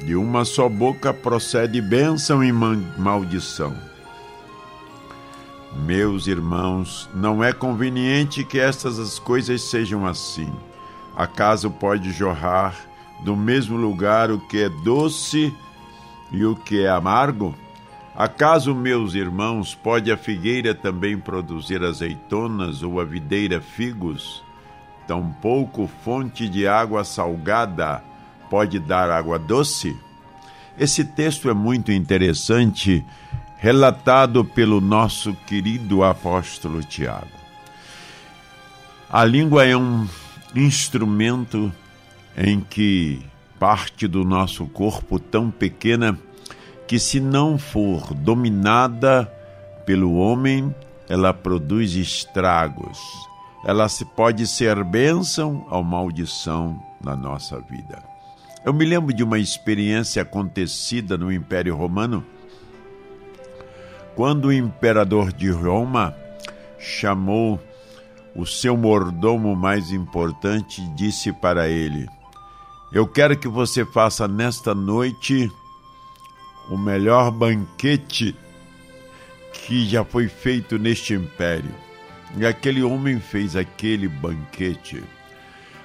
De 0.00 0.14
uma 0.14 0.44
só 0.44 0.68
boca 0.68 1.14
procede 1.14 1.80
bênção 1.80 2.44
e 2.44 2.52
maldição. 2.52 3.74
Meus 5.86 6.26
irmãos, 6.26 7.08
não 7.14 7.42
é 7.42 7.52
conveniente 7.52 8.44
que 8.44 8.60
estas 8.60 9.18
coisas 9.18 9.62
sejam 9.62 10.06
assim. 10.06 10.52
Acaso 11.16 11.70
pode 11.70 12.12
jorrar 12.12 12.76
do 13.24 13.34
mesmo 13.34 13.76
lugar 13.76 14.30
o 14.30 14.38
que 14.38 14.62
é 14.62 14.68
doce 14.68 15.52
e 16.30 16.44
o 16.44 16.54
que 16.54 16.82
é 16.82 16.90
amargo? 16.90 17.54
Acaso, 18.16 18.76
meus 18.76 19.14
irmãos, 19.14 19.74
pode 19.74 20.12
a 20.12 20.16
figueira 20.16 20.72
também 20.72 21.18
produzir 21.18 21.82
azeitonas 21.82 22.80
ou 22.80 23.00
a 23.00 23.04
videira 23.04 23.60
figos? 23.60 24.40
Tampouco 25.04 25.90
fonte 26.04 26.48
de 26.48 26.64
água 26.64 27.02
salgada 27.02 28.04
pode 28.48 28.78
dar 28.78 29.10
água 29.10 29.36
doce? 29.36 29.96
Esse 30.78 31.04
texto 31.04 31.50
é 31.50 31.54
muito 31.54 31.90
interessante, 31.90 33.04
relatado 33.58 34.44
pelo 34.44 34.80
nosso 34.80 35.34
querido 35.46 36.04
apóstolo 36.04 36.84
Tiago. 36.84 37.26
A 39.10 39.24
língua 39.24 39.64
é 39.64 39.76
um 39.76 40.06
instrumento 40.54 41.72
em 42.36 42.60
que 42.60 43.20
parte 43.58 44.06
do 44.06 44.24
nosso 44.24 44.66
corpo 44.66 45.18
tão 45.18 45.50
pequena 45.50 46.16
que, 46.86 46.98
se 46.98 47.20
não 47.20 47.58
for 47.58 48.12
dominada 48.14 49.32
pelo 49.86 50.14
homem, 50.14 50.74
ela 51.08 51.32
produz 51.32 51.94
estragos. 51.94 52.98
Ela 53.64 53.86
pode 54.14 54.46
ser 54.46 54.82
bênção 54.84 55.66
ou 55.70 55.82
maldição 55.82 56.80
na 57.02 57.16
nossa 57.16 57.58
vida. 57.60 58.02
Eu 58.64 58.72
me 58.72 58.84
lembro 58.84 59.12
de 59.12 59.22
uma 59.22 59.38
experiência 59.38 60.22
acontecida 60.22 61.16
no 61.18 61.32
Império 61.32 61.76
Romano, 61.76 62.24
quando 64.14 64.46
o 64.46 64.52
imperador 64.52 65.32
de 65.32 65.50
Roma 65.50 66.14
chamou 66.78 67.60
o 68.34 68.46
seu 68.46 68.76
mordomo 68.76 69.54
mais 69.54 69.92
importante 69.92 70.82
e 70.82 70.88
disse 70.94 71.32
para 71.32 71.68
ele: 71.68 72.08
Eu 72.92 73.06
quero 73.06 73.36
que 73.36 73.48
você 73.48 73.84
faça 73.84 74.26
nesta 74.26 74.74
noite 74.74 75.50
o 76.68 76.76
melhor 76.76 77.30
banquete 77.30 78.34
que 79.52 79.86
já 79.86 80.04
foi 80.04 80.28
feito 80.28 80.78
neste 80.78 81.14
império. 81.14 81.74
E 82.36 82.44
aquele 82.44 82.82
homem 82.82 83.20
fez 83.20 83.54
aquele 83.54 84.08
banquete. 84.08 85.02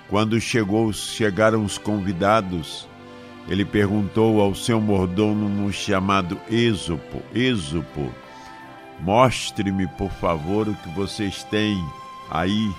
Quando 0.09 0.41
chegou, 0.41 0.91
chegaram 0.91 1.63
os 1.63 1.77
convidados, 1.77 2.87
ele 3.47 3.63
perguntou 3.63 4.41
ao 4.41 4.55
seu 4.55 4.81
mordomo 4.81 5.71
chamado 5.71 6.39
Êxopo: 6.49 7.21
Êxopo, 7.33 8.11
mostre-me, 8.99 9.87
por 9.89 10.11
favor, 10.13 10.67
o 10.67 10.75
que 10.75 10.89
vocês 10.89 11.43
têm 11.45 11.77
aí 12.31 12.73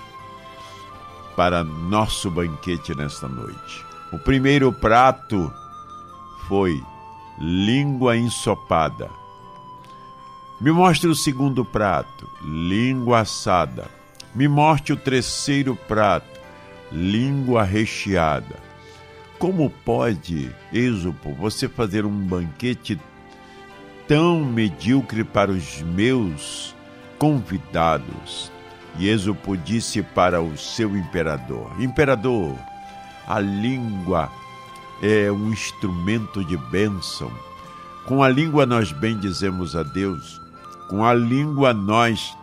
para 1.35 1.63
nosso 1.63 2.29
banquete 2.29 2.93
nesta 2.95 3.27
noite. 3.27 3.85
O 4.11 4.19
primeiro 4.19 4.73
prato 4.73 5.51
foi 6.47 6.81
língua 7.37 8.17
ensopada. 8.17 9.09
Me 10.59 10.71
mostre 10.71 11.09
o 11.09 11.15
segundo 11.15 11.65
prato, 11.65 12.29
língua 12.43 13.21
assada. 13.21 13.89
Me 14.35 14.47
mostre 14.47 14.93
o 14.93 14.97
terceiro 14.97 15.75
prato, 15.75 16.39
língua 16.91 17.63
recheada. 17.63 18.57
Como 19.39 19.69
pode, 19.69 20.53
Êxopo, 20.71 21.33
você 21.33 21.67
fazer 21.67 22.05
um 22.05 22.11
banquete 22.11 22.99
tão 24.07 24.45
medíocre 24.45 25.23
para 25.23 25.49
os 25.49 25.81
meus 25.81 26.75
convidados? 27.17 28.51
E 28.99 29.09
Êxopo 29.09 29.57
disse 29.57 30.03
para 30.03 30.41
o 30.41 30.55
seu 30.57 30.95
imperador: 30.95 31.71
Imperador, 31.81 32.55
a 33.27 33.39
língua 33.39 34.31
é 35.01 35.31
um 35.31 35.49
instrumento 35.49 36.45
de 36.45 36.55
bênção. 36.55 37.31
Com 38.05 38.23
a 38.23 38.29
língua 38.29 38.65
nós 38.65 38.91
bendizemos 38.91 39.75
a 39.75 39.81
Deus. 39.81 40.39
Com 40.87 41.03
a 41.03 41.13
língua 41.13 41.73
nós 41.73 42.37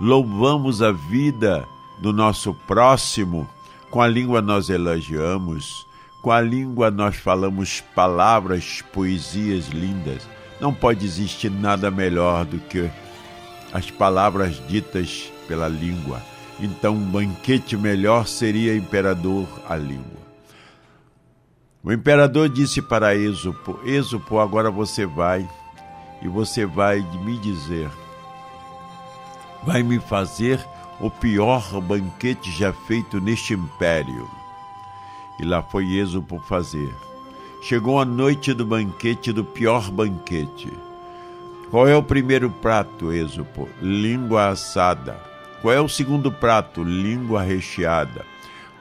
louvamos 0.00 0.80
a 0.80 0.92
vida 0.92 1.66
do 2.00 2.12
nosso 2.12 2.54
próximo. 2.66 3.48
Com 3.90 4.00
a 4.00 4.06
língua 4.06 4.40
nós 4.40 4.70
elogiamos. 4.70 5.86
Com 6.22 6.30
a 6.30 6.40
língua 6.40 6.90
nós 6.90 7.16
falamos 7.16 7.82
palavras, 7.94 8.82
poesias 8.92 9.68
lindas. 9.68 10.28
Não 10.60 10.72
pode 10.72 11.04
existir 11.04 11.50
nada 11.50 11.90
melhor 11.90 12.44
do 12.44 12.58
que 12.58 12.88
as 13.72 13.90
palavras 13.90 14.62
ditas 14.68 15.32
pela 15.48 15.68
língua. 15.68 16.22
Então, 16.60 16.94
um 16.94 17.10
banquete 17.10 17.76
melhor 17.76 18.28
seria 18.28 18.76
imperador 18.76 19.48
a 19.68 19.74
língua. 19.74 20.23
O 21.84 21.92
imperador 21.92 22.48
disse 22.48 22.80
para 22.80 23.14
Êxopo: 23.14 23.78
Êxopo, 23.84 24.38
agora 24.38 24.70
você 24.70 25.04
vai 25.04 25.46
e 26.22 26.28
você 26.28 26.64
vai 26.64 27.00
me 27.22 27.36
dizer, 27.36 27.90
vai 29.62 29.82
me 29.82 30.00
fazer 30.00 30.58
o 30.98 31.10
pior 31.10 31.78
banquete 31.82 32.50
já 32.50 32.72
feito 32.72 33.20
neste 33.20 33.52
império. 33.52 34.26
E 35.38 35.44
lá 35.44 35.62
foi 35.62 35.92
Êxopo 35.92 36.38
fazer. 36.48 36.90
Chegou 37.60 38.00
a 38.00 38.04
noite 38.06 38.54
do 38.54 38.64
banquete, 38.64 39.30
do 39.30 39.44
pior 39.44 39.90
banquete. 39.90 40.72
Qual 41.70 41.86
é 41.86 41.94
o 41.94 42.02
primeiro 42.02 42.48
prato, 42.48 43.12
Êxopo? 43.12 43.68
Língua 43.82 44.48
assada. 44.48 45.20
Qual 45.60 45.74
é 45.74 45.80
o 45.80 45.88
segundo 45.88 46.32
prato? 46.32 46.82
Língua 46.82 47.42
recheada. 47.42 48.24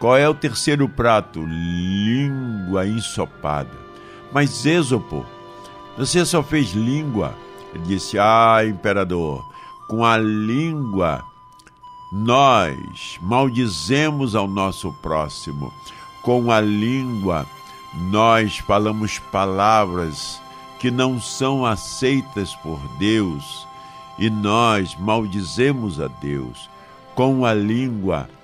Qual 0.03 0.17
é 0.17 0.27
o 0.27 0.33
terceiro 0.33 0.89
prato? 0.89 1.45
Língua 1.45 2.85
ensopada. 2.85 3.71
Mas 4.33 4.65
Êxopo, 4.65 5.25
você 5.97 6.25
só 6.25 6.43
fez 6.43 6.73
língua. 6.73 7.33
Ele 7.73 7.85
disse: 7.85 8.19
Ah, 8.19 8.65
imperador, 8.67 9.41
com 9.87 10.03
a 10.03 10.17
língua 10.17 11.23
nós 12.11 13.17
maldizemos 13.21 14.35
ao 14.35 14.45
nosso 14.45 14.91
próximo. 15.01 15.71
Com 16.21 16.51
a 16.51 16.59
língua 16.59 17.45
nós 18.11 18.57
falamos 18.57 19.19
palavras 19.31 20.41
que 20.81 20.91
não 20.91 21.17
são 21.21 21.65
aceitas 21.65 22.53
por 22.55 22.77
Deus 22.99 23.65
e 24.19 24.29
nós 24.29 24.97
maldizemos 24.97 26.01
a 26.01 26.09
Deus. 26.09 26.69
Com 27.15 27.45
a 27.45 27.53
língua 27.53 28.27
nós 28.27 28.42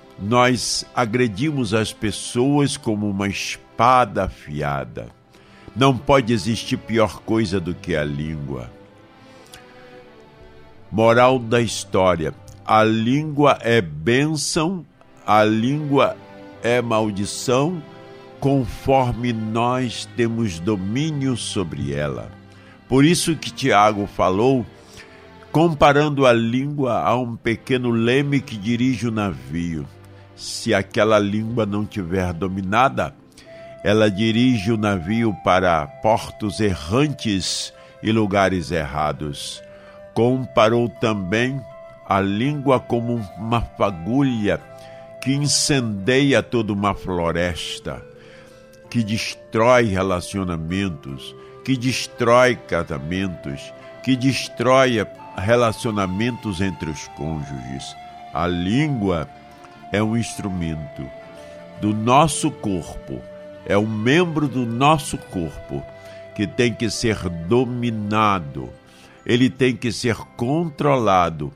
agredimos 0.94 1.72
as 1.72 1.92
pessoas 1.92 2.76
como 2.76 3.08
uma 3.08 3.28
espada 3.28 4.24
afiada. 4.24 5.08
Não 5.74 5.96
pode 5.96 6.32
existir 6.32 6.76
pior 6.76 7.20
coisa 7.20 7.60
do 7.60 7.74
que 7.74 7.96
a 7.96 8.04
língua. 8.04 8.70
Moral 10.90 11.38
da 11.38 11.60
história: 11.60 12.34
a 12.64 12.82
língua 12.84 13.58
é 13.62 13.80
bênção, 13.80 14.84
a 15.26 15.44
língua 15.44 16.16
é 16.62 16.82
maldição, 16.82 17.82
conforme 18.40 19.32
nós 19.32 20.08
temos 20.16 20.58
domínio 20.58 21.36
sobre 21.36 21.92
ela. 21.94 22.30
Por 22.88 23.04
isso 23.04 23.36
que 23.36 23.52
Tiago 23.52 24.06
falou, 24.06 24.66
comparando 25.52 26.26
a 26.26 26.32
língua 26.32 27.00
a 27.00 27.16
um 27.16 27.36
pequeno 27.36 27.90
leme 27.90 28.40
que 28.40 28.56
dirige 28.56 29.06
o 29.06 29.12
navio. 29.12 29.86
Se 30.40 30.72
aquela 30.72 31.18
língua 31.18 31.66
não 31.66 31.84
tiver 31.84 32.32
dominada, 32.32 33.14
ela 33.84 34.10
dirige 34.10 34.72
o 34.72 34.78
navio 34.78 35.36
para 35.44 35.86
portos 35.86 36.60
errantes 36.60 37.74
e 38.02 38.10
lugares 38.10 38.70
errados. 38.70 39.62
Comparou 40.14 40.88
também 40.88 41.60
a 42.08 42.22
língua 42.22 42.80
como 42.80 43.16
uma 43.36 43.60
fagulha 43.60 44.58
que 45.20 45.34
incendeia 45.34 46.42
toda 46.42 46.72
uma 46.72 46.94
floresta, 46.94 48.02
que 48.88 49.04
destrói 49.04 49.88
relacionamentos, 49.88 51.36
que 51.66 51.76
destrói 51.76 52.56
casamentos, 52.56 53.74
que 54.02 54.16
destrói 54.16 55.06
relacionamentos 55.36 56.62
entre 56.62 56.88
os 56.88 57.08
cônjuges. 57.08 57.94
A 58.32 58.46
língua 58.46 59.28
é 59.92 60.02
um 60.02 60.16
instrumento 60.16 61.08
do 61.80 61.94
nosso 61.94 62.50
corpo, 62.50 63.20
é 63.66 63.76
um 63.76 63.86
membro 63.86 64.46
do 64.46 64.66
nosso 64.66 65.16
corpo 65.16 65.82
que 66.34 66.46
tem 66.46 66.72
que 66.72 66.90
ser 66.90 67.28
dominado, 67.28 68.70
ele 69.24 69.50
tem 69.50 69.76
que 69.76 69.92
ser 69.92 70.16
controlado 70.36 71.52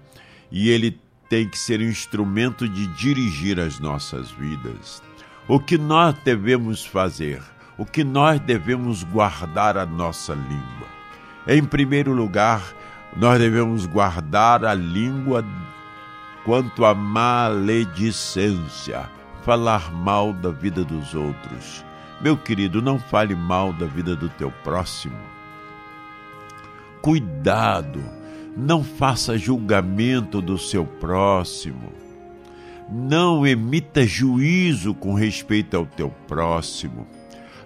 e 0.50 0.70
ele 0.70 0.98
tem 1.28 1.48
que 1.48 1.58
ser 1.58 1.80
um 1.80 1.84
instrumento 1.84 2.68
de 2.68 2.86
dirigir 2.96 3.58
as 3.58 3.78
nossas 3.80 4.30
vidas. 4.30 5.02
O 5.48 5.58
que 5.58 5.76
nós 5.76 6.14
devemos 6.24 6.84
fazer? 6.84 7.42
O 7.76 7.84
que 7.84 8.04
nós 8.04 8.40
devemos 8.40 9.02
guardar 9.02 9.76
a 9.76 9.84
nossa 9.84 10.32
língua? 10.32 10.88
Em 11.46 11.62
primeiro 11.62 12.12
lugar, 12.12 12.62
nós 13.16 13.38
devemos 13.38 13.84
guardar 13.84 14.64
a 14.64 14.74
língua 14.74 15.44
quanto 16.44 16.84
à 16.84 16.94
maledicência, 16.94 19.08
falar 19.42 19.90
mal 19.92 20.32
da 20.32 20.50
vida 20.50 20.84
dos 20.84 21.14
outros. 21.14 21.84
Meu 22.20 22.36
querido, 22.36 22.82
não 22.82 22.98
fale 22.98 23.34
mal 23.34 23.72
da 23.72 23.86
vida 23.86 24.14
do 24.14 24.28
teu 24.28 24.50
próximo. 24.62 25.16
Cuidado, 27.00 28.04
não 28.56 28.84
faça 28.84 29.36
julgamento 29.36 30.40
do 30.40 30.56
seu 30.56 30.86
próximo. 30.86 31.92
Não 32.90 33.46
emita 33.46 34.06
juízo 34.06 34.94
com 34.94 35.14
respeito 35.14 35.76
ao 35.76 35.86
teu 35.86 36.10
próximo. 36.28 37.06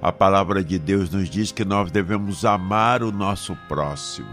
A 0.01 0.13
palavra 0.13 0.63
de 0.63 0.79
Deus 0.79 1.11
nos 1.11 1.29
diz 1.29 1.51
que 1.51 1.65
nós 1.65 1.91
devemos 1.91 2.45
amar 2.45 3.03
o 3.03 3.11
nosso 3.11 3.57
próximo. 3.69 4.31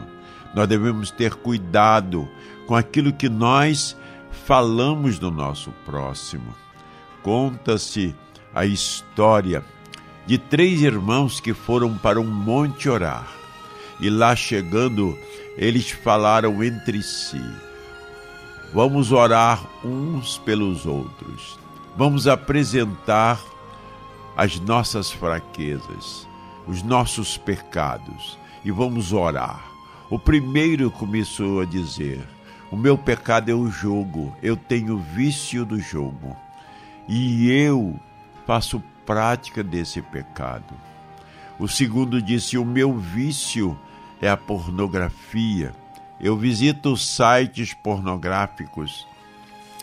Nós 0.53 0.67
devemos 0.67 1.09
ter 1.09 1.33
cuidado 1.33 2.29
com 2.67 2.75
aquilo 2.75 3.11
que 3.11 3.27
nós 3.27 3.97
falamos 4.45 5.17
do 5.17 5.31
nosso 5.31 5.71
próximo. 5.83 6.55
Conta-se 7.23 8.15
a 8.53 8.65
história 8.65 9.63
de 10.25 10.37
três 10.37 10.81
irmãos 10.81 11.39
que 11.39 11.53
foram 11.53 11.97
para 11.97 12.19
um 12.21 12.27
monte 12.27 12.87
orar. 12.87 13.27
E 13.99 14.09
lá 14.09 14.35
chegando, 14.35 15.17
eles 15.57 15.89
falaram 15.89 16.63
entre 16.63 17.01
si: 17.01 17.41
Vamos 18.73 19.11
orar 19.11 19.63
uns 19.83 20.37
pelos 20.37 20.85
outros. 20.85 21.57
Vamos 21.97 22.27
apresentar 22.27 23.41
as 24.37 24.59
nossas 24.59 25.11
fraquezas, 25.11 26.27
os 26.67 26.83
nossos 26.83 27.37
pecados 27.37 28.37
e 28.63 28.71
vamos 28.71 29.13
orar. 29.13 29.71
O 30.09 30.19
primeiro 30.19 30.91
começou 30.91 31.61
a 31.61 31.65
dizer: 31.65 32.34
O 32.71 32.75
meu 32.75 32.97
pecado 32.97 33.49
é 33.49 33.53
o 33.53 33.69
jogo, 33.69 34.35
eu 34.41 34.57
tenho 34.57 34.97
vício 34.97 35.65
do 35.65 35.79
jogo 35.79 36.35
e 37.07 37.49
eu 37.51 37.99
faço 38.45 38.81
prática 39.05 39.63
desse 39.63 40.01
pecado. 40.01 40.73
O 41.59 41.67
segundo 41.67 42.21
disse: 42.21 42.57
O 42.57 42.65
meu 42.65 42.97
vício 42.97 43.77
é 44.21 44.29
a 44.29 44.35
pornografia, 44.35 45.73
eu 46.19 46.35
visito 46.35 46.97
sites 46.97 47.73
pornográficos, 47.73 49.07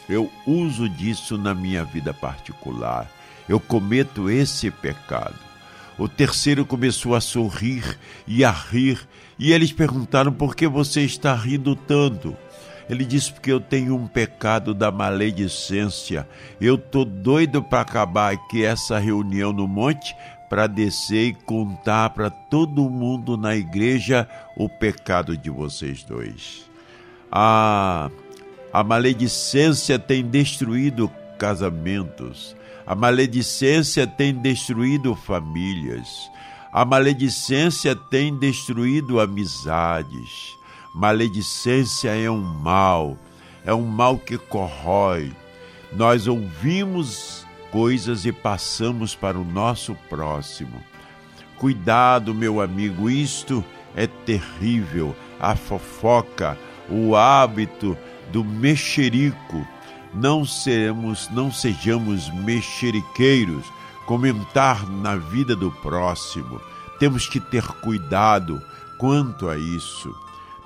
eu 0.09 0.31
uso 0.47 0.88
disso 0.88 1.38
na 1.38 1.55
minha 1.55 1.85
vida 1.85 2.12
particular. 2.12 3.09
Eu 3.49 3.61
cometo 3.61 4.31
esse 4.31 4.71
pecado. 4.71 5.38
O 5.99 6.09
terceiro 6.09 6.64
começou 6.64 7.14
a 7.14 7.21
sorrir 7.21 7.99
e 8.27 8.45
a 8.45 8.51
rir, 8.51 9.07
e 9.38 9.53
eles 9.53 9.73
perguntaram 9.73 10.33
por 10.33 10.57
que 10.57 10.66
você 10.66 11.03
está 11.03 11.35
rindo 11.35 11.77
tanto. 11.77 12.37
Ele 12.92 13.07
disse 13.07 13.33
porque 13.33 13.50
eu 13.50 13.59
tenho 13.59 13.96
um 13.96 14.07
pecado 14.07 14.74
da 14.74 14.92
maledicência. 14.92 16.28
Eu 16.61 16.76
tô 16.76 17.07
doido 17.07 17.62
para 17.62 17.81
acabar 17.81 18.35
aqui 18.35 18.66
essa 18.66 18.98
reunião 18.98 19.50
no 19.50 19.66
monte 19.66 20.14
para 20.50 20.66
descer 20.66 21.28
e 21.28 21.33
contar 21.33 22.11
para 22.11 22.28
todo 22.28 22.90
mundo 22.90 23.35
na 23.35 23.57
igreja 23.57 24.28
o 24.59 24.68
pecado 24.68 25.35
de 25.38 25.48
vocês 25.48 26.05
dois. 26.05 26.70
A, 27.31 28.11
a 28.70 28.85
maledicência 28.85 29.98
tem 29.98 30.22
destruído 30.22 31.11
casamentos. 31.38 32.55
A 32.87 32.94
maledicência 32.94 34.07
tem 34.07 34.35
destruído 34.35 35.16
famílias. 35.16 36.31
A 36.70 36.85
maledicência 36.85 37.96
tem 37.96 38.38
destruído 38.38 39.18
amizades. 39.18 40.61
Maledicência 40.94 42.11
é 42.14 42.31
um 42.31 42.42
mal, 42.42 43.16
é 43.64 43.72
um 43.72 43.87
mal 43.87 44.18
que 44.18 44.37
corrói. 44.37 45.33
Nós 45.90 46.26
ouvimos 46.26 47.46
coisas 47.70 48.26
e 48.26 48.33
passamos 48.33 49.14
para 49.14 49.38
o 49.38 49.44
nosso 49.44 49.94
próximo. 50.11 50.83
Cuidado, 51.57 52.35
meu 52.35 52.61
amigo, 52.61 53.09
isto 53.09 53.64
é 53.96 54.07
terrível. 54.07 55.16
A 55.40 55.57
fofoca, 55.57 56.59
o 56.90 57.16
hábito 57.16 57.96
do 58.31 58.44
mexerico. 58.44 59.66
Não 60.12 60.44
seremos, 60.44 61.31
não 61.31 61.50
sejamos 61.50 62.28
mexeriqueiros, 62.35 63.64
comentar 64.05 64.87
na 64.87 65.16
vida 65.16 65.57
do 65.57 65.70
próximo. 65.70 66.61
Temos 66.98 67.26
que 67.26 67.40
ter 67.40 67.66
cuidado 67.81 68.61
quanto 68.98 69.48
a 69.48 69.57
isso. 69.57 70.14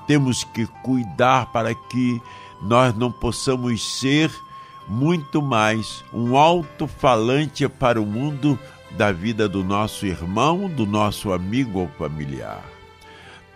Temos 0.07 0.45
que 0.45 0.67
cuidar 0.83 1.47
para 1.47 1.75
que 1.75 2.21
nós 2.63 2.95
não 2.95 3.11
possamos 3.11 3.99
ser 3.99 4.31
muito 4.89 5.43
mais 5.43 6.05
um 6.13 6.37
alto-falante 6.37 7.69
para 7.69 8.01
o 8.01 8.07
mundo 8.07 8.59
da 8.93 9.11
vida 9.11 9.49
do 9.49 9.65
nosso 9.65 10.07
irmão, 10.07 10.69
do 10.69 10.87
nosso 10.87 11.33
amigo 11.33 11.81
ou 11.81 11.89
familiar. 11.89 12.65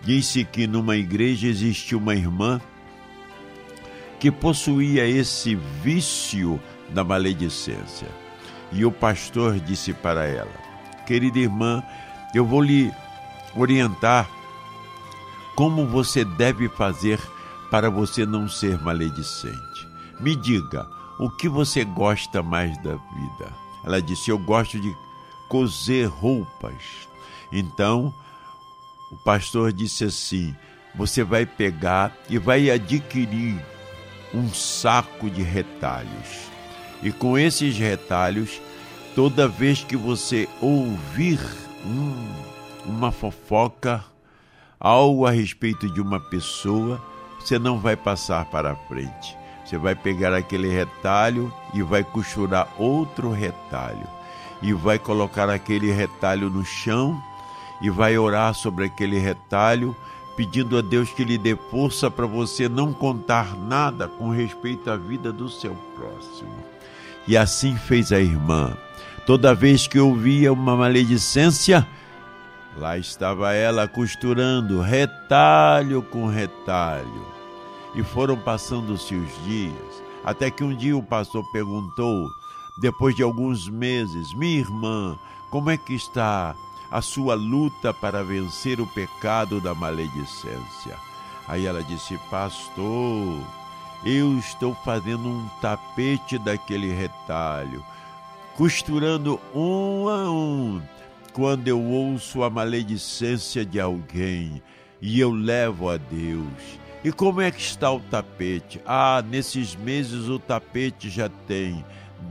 Disse 0.03 0.45
que 0.45 0.67
numa 0.67 0.97
igreja 0.97 1.47
existia 1.47 1.97
uma 1.97 2.15
irmã 2.15 2.61
que 4.19 4.31
possuía 4.31 5.07
esse 5.07 5.55
vício 5.83 6.61
da 6.91 7.05
maledicência. 7.05 8.09
E 8.73 8.85
o 8.85 8.91
pastor 8.91 9.59
disse 9.61 9.93
para 9.93 10.27
ela: 10.27 10.53
Querida 11.07 11.39
irmã, 11.39 11.83
eu 12.35 12.45
vou 12.45 12.63
lhe 12.63 12.93
orientar 13.57 14.29
como 15.55 15.87
você 15.87 16.25
deve 16.25 16.69
fazer 16.69 17.21
para 17.71 17.89
você 17.89 18.27
não 18.27 18.49
ser 18.49 18.79
maledicente. 18.81 19.89
Me 20.19 20.35
diga, 20.35 20.87
o 21.19 21.31
que 21.31 21.49
você 21.49 21.85
gosta 21.85 22.43
mais 22.43 22.77
da 22.79 22.95
vida? 22.95 23.53
Ela 23.85 24.01
disse: 24.01 24.31
Eu 24.31 24.39
gosto 24.39 24.81
de 24.81 24.95
coser 25.49 26.09
roupas. 26.09 27.09
Então, 27.53 28.15
o 29.11 29.17
pastor 29.17 29.73
disse 29.73 30.05
assim: 30.05 30.55
Você 30.95 31.23
vai 31.23 31.47
pegar 31.47 32.17
e 32.29 32.39
vai 32.39 32.71
adquirir 32.71 33.63
um 34.35 34.49
saco 34.49 35.29
de 35.29 35.43
retalhos. 35.43 36.51
E 37.03 37.11
com 37.11 37.39
esses 37.39 37.77
retalhos, 37.77 38.61
toda 39.15 39.49
vez 39.49 39.83
que 39.83 39.97
você 39.97 40.49
ouvir 40.61 41.41
uma 42.85 43.11
fofoca, 43.11 44.05
algo 44.81 45.27
a 45.27 45.31
respeito 45.31 45.89
de 45.91 46.01
uma 46.01 46.19
pessoa, 46.19 47.01
você 47.39 47.59
não 47.59 47.79
vai 47.79 47.97
passar 47.97 48.47
para 48.47 48.75
frente. 48.75 49.37
Você 49.65 49.77
vai 49.77 49.95
pegar 49.95 50.35
aquele 50.35 50.69
retalho 50.69 51.53
e 51.75 51.83
vai 51.83 52.03
costurar 52.03 52.67
outro 52.79 53.31
retalho. 53.31 54.07
E 54.63 54.73
vai 54.73 54.99
colocar 54.99 55.49
aquele 55.49 55.93
retalho 55.93 56.51
no 56.51 56.65
chão 56.65 57.23
e 57.81 57.89
vai 57.89 58.19
orar 58.19 58.53
sobre 58.55 58.87
aquele 58.87 59.19
retalho, 59.19 59.97
pedindo 60.37 60.77
a 60.77 60.83
Deus 60.83 61.11
que 61.11 61.25
lhe 61.25 61.39
dê 61.39 61.57
força 61.71 62.11
para 62.11 62.27
você 62.27 62.69
não 62.69 62.93
contar 62.93 63.57
nada 63.57 64.09
com 64.09 64.31
respeito 64.31 64.91
à 64.91 64.97
vida 64.97 65.33
do 65.33 65.49
seu 65.49 65.75
próximo. 65.95 66.53
E 67.27 67.37
assim 67.37 67.77
fez 67.77 68.13
a 68.13 68.19
irmã. 68.19 68.77
Toda 69.25 69.55
vez 69.55 69.87
que 69.87 69.99
ouvia 69.99 70.53
uma 70.53 70.77
maledicência, 70.77 71.87
lá 72.77 72.97
estava 72.99 73.53
ela 73.53 73.89
costurando 73.89 74.81
retalho 74.81 76.03
com 76.03 76.27
retalho. 76.27 77.27
E 77.95 78.03
foram 78.03 78.37
passando-se 78.37 79.15
os 79.15 79.45
dias, 79.45 80.03
até 80.25 80.51
que 80.51 80.63
um 80.63 80.75
dia 80.75 80.97
o 80.97 81.03
pastor 81.03 81.45
perguntou, 81.51 82.29
depois 82.81 83.15
de 83.15 83.23
alguns 83.23 83.69
meses: 83.69 84.33
Minha 84.35 84.61
irmã, 84.61 85.19
como 85.51 85.71
é 85.71 85.77
que 85.77 85.95
está 85.95 86.55
a 86.91 87.03
sua 87.03 87.35
luta 87.35 87.93
para 87.93 88.23
vencer 88.23 88.81
o 88.81 88.87
pecado 88.87 89.61
da 89.61 89.75
maledicência? 89.75 90.97
Aí 91.49 91.67
ela 91.67 91.83
disse: 91.83 92.17
Pastor, 92.31 93.41
eu 94.05 94.39
estou 94.39 94.75
fazendo 94.85 95.29
um 95.29 95.49
tapete 95.61 96.39
daquele 96.39 96.93
retalho, 96.93 97.85
costurando 98.57 99.41
um 99.55 100.09
a 100.09 100.31
um. 100.31 100.81
Quando 101.33 101.69
eu 101.69 101.81
ouço 101.81 102.43
a 102.43 102.51
maledicência 102.51 103.65
de 103.65 103.81
alguém 103.81 104.63
e 105.01 105.21
eu 105.21 105.31
levo 105.31 105.89
a 105.89 105.97
Deus. 105.97 106.81
E 107.03 107.11
como 107.11 107.41
é 107.41 107.51
que 107.51 107.61
está 107.61 107.91
o 107.91 108.01
tapete? 108.01 108.81
Ah, 108.85 109.25
nesses 109.27 109.75
meses 109.75 110.29
o 110.29 110.39
tapete 110.39 111.09
já 111.09 111.29
tem 111.47 111.85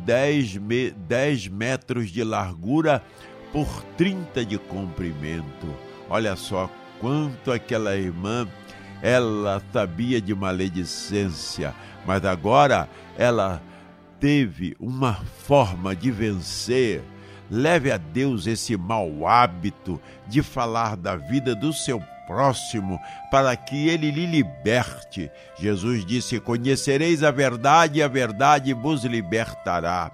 10, 0.06 0.58
me 0.58 0.92
10 0.92 1.47
metros 1.47 2.12
de 2.12 2.24
largura 2.24 3.04
por 3.52 3.84
30 3.97 4.45
de 4.45 4.58
comprimento. 4.58 5.68
Olha 6.10 6.36
só 6.36 6.70
quanto 7.00 7.52
aquela 7.52 7.95
irmã 7.95 8.47
ela 9.02 9.62
sabia 9.72 10.22
de 10.22 10.36
maledicência, 10.36 11.74
mas 12.06 12.24
agora 12.26 12.89
ela 13.18 13.62
teve 14.20 14.76
uma 14.80 15.14
forma 15.14 15.95
de 15.95 16.12
vencer. 16.12 17.02
Leve 17.50 17.91
a 17.91 17.97
Deus 17.97 18.47
esse 18.47 18.78
mau 18.78 19.28
hábito 19.28 20.00
de 20.28 20.41
falar 20.43 20.95
da 20.95 21.16
vida 21.16 21.56
do 21.56 21.74
seu 21.74 22.02
próximo, 22.28 23.00
para 23.32 23.56
que 23.56 23.89
ele 23.89 24.12
lhe 24.12 24.28
liberte. 24.28 25.32
Jesus 25.58 26.06
disse: 26.06 26.39
Conhecereis 26.39 27.24
a 27.24 27.32
verdade, 27.32 28.00
e 28.00 28.04
a 28.04 28.08
verdade 28.08 28.72
vos 28.74 29.04
libertará. 29.04 30.12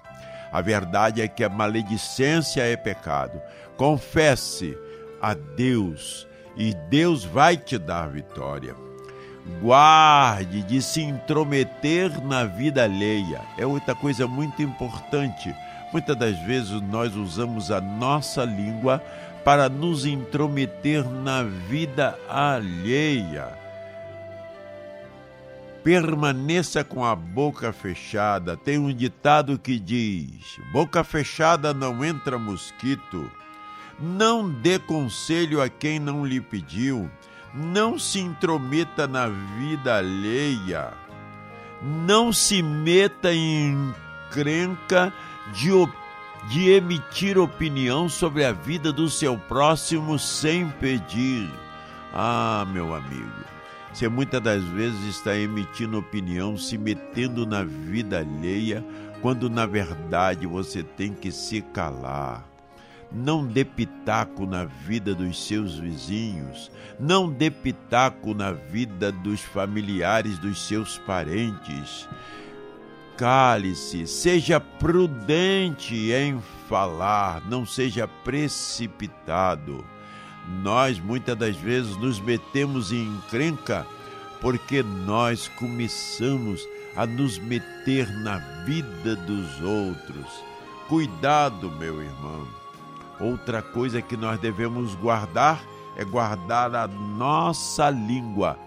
A 0.50 0.60
verdade 0.62 1.20
é 1.20 1.28
que 1.28 1.44
a 1.44 1.48
maledicência 1.50 2.62
é 2.62 2.76
pecado. 2.76 3.40
Confesse 3.76 4.78
a 5.20 5.34
Deus 5.34 6.26
e 6.56 6.72
Deus 6.88 7.24
vai 7.24 7.58
te 7.58 7.76
dar 7.76 8.08
vitória. 8.08 8.74
Guarde 9.60 10.62
de 10.62 10.80
se 10.82 11.02
intrometer 11.02 12.20
na 12.24 12.44
vida 12.44 12.84
alheia. 12.84 13.42
É 13.58 13.66
outra 13.66 13.94
coisa 13.94 14.26
muito 14.26 14.62
importante. 14.62 15.54
Muitas 15.96 16.16
das 16.16 16.38
vezes 16.40 16.78
nós 16.82 17.16
usamos 17.16 17.70
a 17.70 17.80
nossa 17.80 18.44
língua 18.44 19.02
para 19.42 19.66
nos 19.66 20.04
intrometer 20.04 21.02
na 21.02 21.42
vida 21.42 22.18
alheia. 22.28 23.48
Permaneça 25.82 26.84
com 26.84 27.02
a 27.02 27.16
boca 27.16 27.72
fechada. 27.72 28.58
Tem 28.58 28.76
um 28.76 28.92
ditado 28.92 29.58
que 29.58 29.78
diz: 29.78 30.60
boca 30.70 31.02
fechada 31.02 31.72
não 31.72 32.04
entra 32.04 32.38
mosquito. 32.38 33.30
Não 33.98 34.46
dê 34.46 34.78
conselho 34.78 35.62
a 35.62 35.68
quem 35.70 35.98
não 35.98 36.26
lhe 36.26 36.42
pediu. 36.42 37.10
Não 37.54 37.98
se 37.98 38.20
intrometa 38.20 39.06
na 39.06 39.28
vida 39.28 39.96
alheia. 39.96 40.92
Não 41.80 42.34
se 42.34 42.62
meta 42.62 43.32
em 43.32 43.94
encrenca 44.28 45.10
de 45.52 45.70
de 46.48 46.70
emitir 46.70 47.38
opinião 47.38 48.08
sobre 48.08 48.44
a 48.44 48.52
vida 48.52 48.92
do 48.92 49.10
seu 49.10 49.36
próximo 49.36 50.18
sem 50.18 50.68
pedir. 50.68 51.50
Ah, 52.12 52.64
meu 52.72 52.94
amigo, 52.94 53.44
você 53.92 54.08
muitas 54.08 54.40
das 54.40 54.62
vezes 54.62 55.02
está 55.06 55.36
emitindo 55.36 55.98
opinião, 55.98 56.56
se 56.56 56.78
metendo 56.78 57.44
na 57.44 57.64
vida 57.64 58.18
alheia, 58.20 58.84
quando 59.20 59.50
na 59.50 59.66
verdade 59.66 60.46
você 60.46 60.82
tem 60.82 61.12
que 61.12 61.32
se 61.32 61.62
calar. 61.62 62.44
não 63.12 63.46
dê 63.46 63.64
pitaco 63.64 64.46
na 64.46 64.64
vida 64.64 65.14
dos 65.14 65.46
seus 65.46 65.78
vizinhos, 65.78 66.70
não 66.98 67.30
dê 67.30 67.50
pitaco 67.50 68.34
na 68.34 68.52
vida 68.52 69.12
dos 69.12 69.40
familiares 69.40 70.38
dos 70.38 70.66
seus 70.66 70.98
parentes. 70.98 72.08
Cale-se, 73.16 74.06
seja 74.06 74.60
prudente 74.60 76.12
em 76.12 76.40
falar, 76.68 77.40
não 77.48 77.64
seja 77.64 78.06
precipitado. 78.06 79.84
Nós 80.62 81.00
muitas 81.00 81.36
das 81.36 81.56
vezes 81.56 81.96
nos 81.96 82.20
metemos 82.20 82.92
em 82.92 83.04
encrenca 83.06 83.86
porque 84.40 84.82
nós 84.82 85.48
começamos 85.48 86.60
a 86.94 87.06
nos 87.06 87.38
meter 87.38 88.08
na 88.20 88.38
vida 88.64 89.16
dos 89.16 89.60
outros. 89.62 90.44
Cuidado, 90.88 91.70
meu 91.70 92.02
irmão. 92.02 92.46
Outra 93.18 93.62
coisa 93.62 94.02
que 94.02 94.16
nós 94.16 94.38
devemos 94.38 94.94
guardar 94.94 95.60
é 95.96 96.04
guardar 96.04 96.74
a 96.74 96.86
nossa 96.86 97.88
língua 97.88 98.58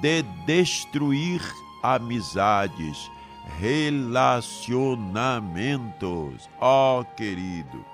de 0.00 0.22
destruir 0.46 1.40
amizades, 1.82 3.10
relacionamentos. 3.58 6.48
Ó, 6.60 7.00
oh, 7.00 7.04
querido, 7.04 7.84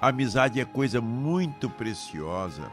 amizade 0.00 0.60
é 0.60 0.64
coisa 0.64 1.00
muito 1.00 1.68
preciosa. 1.70 2.70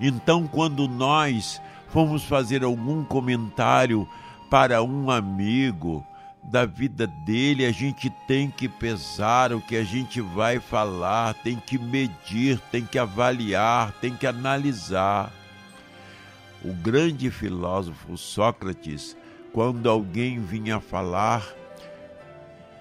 Então, 0.00 0.46
quando 0.46 0.88
nós 0.88 1.60
formos 1.88 2.24
fazer 2.24 2.64
algum 2.64 3.04
comentário 3.04 4.08
para 4.50 4.82
um 4.82 5.10
amigo, 5.10 6.02
da 6.50 6.66
vida 6.66 7.06
dele, 7.06 7.64
a 7.64 7.72
gente 7.72 8.10
tem 8.26 8.50
que 8.50 8.68
pesar 8.68 9.52
o 9.52 9.60
que 9.60 9.76
a 9.76 9.84
gente 9.84 10.20
vai 10.20 10.60
falar, 10.60 11.34
tem 11.34 11.56
que 11.56 11.78
medir, 11.78 12.60
tem 12.70 12.84
que 12.84 12.98
avaliar, 12.98 13.92
tem 14.00 14.14
que 14.14 14.26
analisar. 14.26 15.32
O 16.62 16.72
grande 16.72 17.30
filósofo 17.30 18.16
Sócrates, 18.16 19.16
quando 19.54 19.88
alguém 19.88 20.40
vinha 20.40 20.80
falar 20.80 21.54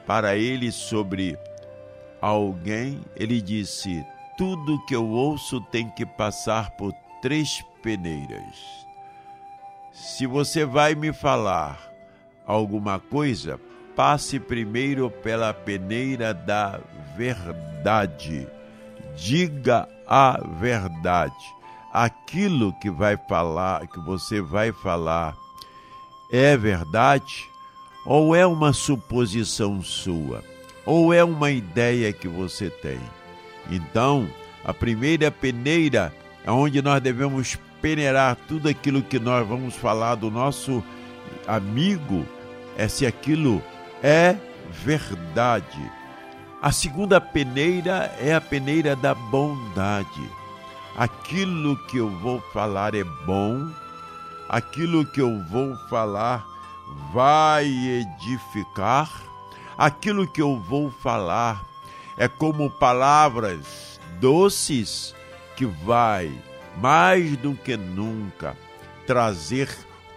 para 0.07 0.35
ele 0.35 0.71
sobre 0.71 1.37
alguém, 2.19 2.99
ele 3.15 3.39
disse: 3.39 4.03
Tudo 4.35 4.83
que 4.87 4.95
eu 4.95 5.07
ouço 5.07 5.61
tem 5.61 5.87
que 5.91 6.03
passar 6.03 6.71
por 6.71 6.91
três 7.21 7.63
peneiras. 7.83 8.55
Se 9.93 10.25
você 10.25 10.65
vai 10.65 10.95
me 10.95 11.13
falar 11.13 11.79
alguma 12.43 12.99
coisa, 12.99 13.59
passe 13.95 14.39
primeiro 14.39 15.11
pela 15.11 15.53
peneira 15.53 16.33
da 16.33 16.79
verdade. 17.15 18.47
Diga 19.15 19.87
a 20.07 20.39
verdade. 20.59 21.53
Aquilo 21.93 22.73
que 22.79 22.89
vai 22.89 23.15
falar, 23.15 23.85
que 23.85 23.99
você 23.99 24.41
vai 24.41 24.71
falar, 24.71 25.35
é 26.33 26.57
verdade 26.57 27.47
ou 28.03 28.35
é 28.35 28.45
uma 28.45 28.73
suposição 28.73 29.83
sua? 29.83 30.43
Ou 30.83 31.13
é 31.13 31.23
uma 31.23 31.51
ideia 31.51 32.11
que 32.11 32.27
você 32.27 32.71
tem? 32.71 32.99
Então, 33.69 34.27
a 34.65 34.73
primeira 34.73 35.29
peneira 35.29 36.11
é 36.43 36.51
onde 36.51 36.81
nós 36.81 36.99
devemos 36.99 37.57
peneirar 37.81 38.35
tudo 38.47 38.67
aquilo 38.67 39.03
que 39.03 39.19
nós 39.19 39.47
vamos 39.47 39.75
falar 39.75 40.15
do 40.15 40.31
nosso 40.31 40.83
amigo 41.47 42.25
é 42.77 42.87
se 42.87 43.05
aquilo 43.05 43.61
é 44.01 44.35
verdade. 44.71 45.91
A 46.61 46.71
segunda 46.71 47.21
peneira 47.21 48.11
é 48.19 48.33
a 48.33 48.41
peneira 48.41 48.95
da 48.95 49.13
bondade. 49.13 50.29
Aquilo 50.97 51.77
que 51.87 51.97
eu 51.97 52.09
vou 52.09 52.41
falar 52.53 52.95
é 52.95 53.03
bom, 53.03 53.69
aquilo 54.49 55.05
que 55.05 55.21
eu 55.21 55.43
vou 55.49 55.75
falar 55.89 56.45
vai 57.13 57.65
edificar, 57.65 59.09
aquilo 59.77 60.27
que 60.27 60.41
eu 60.41 60.59
vou 60.59 60.91
falar 60.91 61.63
é 62.17 62.27
como 62.27 62.69
palavras 62.69 63.99
doces 64.19 65.15
que 65.55 65.65
vai 65.65 66.31
mais 66.77 67.37
do 67.37 67.53
que 67.55 67.77
nunca 67.77 68.55
trazer 69.05 69.69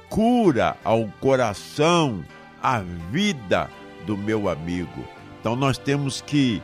cura 0.08 0.76
ao 0.84 1.06
coração, 1.20 2.24
à 2.62 2.80
vida 3.10 3.68
do 4.06 4.16
meu 4.16 4.48
amigo. 4.48 5.04
Então 5.40 5.56
nós 5.56 5.78
temos 5.78 6.20
que, 6.20 6.62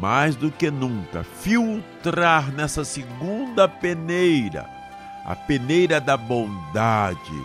mais 0.00 0.34
do 0.34 0.50
que 0.50 0.70
nunca, 0.70 1.24
filtrar 1.24 2.50
nessa 2.52 2.84
segunda 2.84 3.68
peneira, 3.68 4.68
a 5.28 5.36
peneira 5.36 6.00
da 6.00 6.16
bondade. 6.16 7.42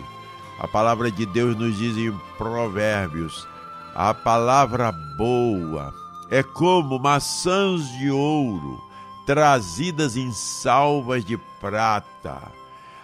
A 0.58 0.66
palavra 0.66 1.10
de 1.10 1.26
Deus 1.26 1.54
nos 1.54 1.76
diz 1.76 1.98
em 1.98 2.10
Provérbios: 2.38 3.46
a 3.94 4.14
palavra 4.14 4.90
boa 5.18 5.92
é 6.30 6.42
como 6.42 6.98
maçãs 6.98 7.86
de 7.98 8.10
ouro 8.10 8.82
trazidas 9.26 10.16
em 10.16 10.32
salvas 10.32 11.24
de 11.24 11.36
prata 11.60 12.40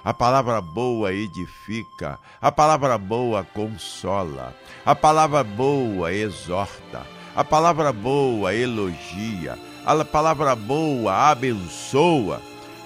a 0.05 0.15
palavra 0.15 0.61
boa 0.61 1.13
edifica, 1.13 2.19
a 2.41 2.51
palavra 2.51 2.97
boa 2.97 3.45
consola, 3.45 4.55
a 4.85 4.95
palavra 4.95 5.45
boa 5.45 6.13
exorta, 6.13 7.07
a 7.37 7.45
palavra 7.45 7.93
boa 7.93 8.55
elogia, 8.55 9.59
a 9.85 10.05
palavra 10.05 10.57
boa 10.57 11.31
abençoa. 11.31 12.41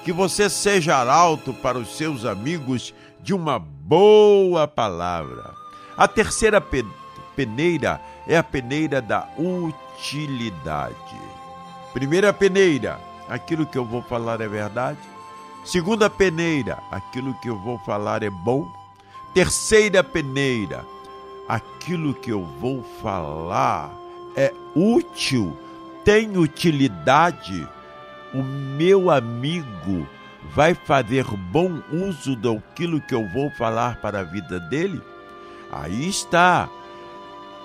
Que 0.05 0.13
você 0.13 0.51
seja 0.51 0.97
arauto 0.97 1.55
para 1.55 1.79
os 1.79 1.97
seus 1.97 2.27
amigos 2.27 2.93
de 3.23 3.33
uma 3.33 3.59
boa 3.59 4.69
palavra. 4.69 5.55
A 5.97 6.07
terceira 6.07 6.63
peneira 7.35 7.99
é 8.27 8.37
a 8.37 8.43
peneira 8.43 9.01
da 9.01 9.27
utilidade. 9.39 10.95
Primeira 11.95 12.35
peneira, 12.35 13.01
aquilo 13.31 13.65
que 13.65 13.79
eu 13.79 13.85
vou 13.85 14.03
falar 14.03 14.43
é 14.43 14.49
verdade? 14.49 14.99
Segunda 15.65 16.11
peneira, 16.11 16.79
aquilo 16.91 17.33
que 17.41 17.49
eu 17.49 17.59
vou 17.59 17.79
falar 17.79 18.23
é 18.23 18.29
bom. 18.29 18.71
Terceira 19.33 20.05
peneira, 20.05 20.85
aquilo 21.49 22.13
que 22.13 22.31
eu 22.31 22.45
vou 22.61 22.85
falar 23.01 23.91
é 24.37 24.53
útil, 24.77 25.57
tem 26.05 26.37
utilidade. 26.37 27.67
O 28.35 28.43
meu 28.43 29.11
amigo 29.11 30.09
vai 30.51 30.75
fazer 30.75 31.25
bom 31.53 31.81
uso 31.93 32.35
daquilo 32.35 33.01
que 33.01 33.15
eu 33.15 33.29
vou 33.29 33.49
falar 33.53 34.01
para 34.01 34.21
a 34.21 34.25
vida 34.25 34.59
dele? 34.59 35.01
Aí 35.71 36.09
está. 36.09 36.69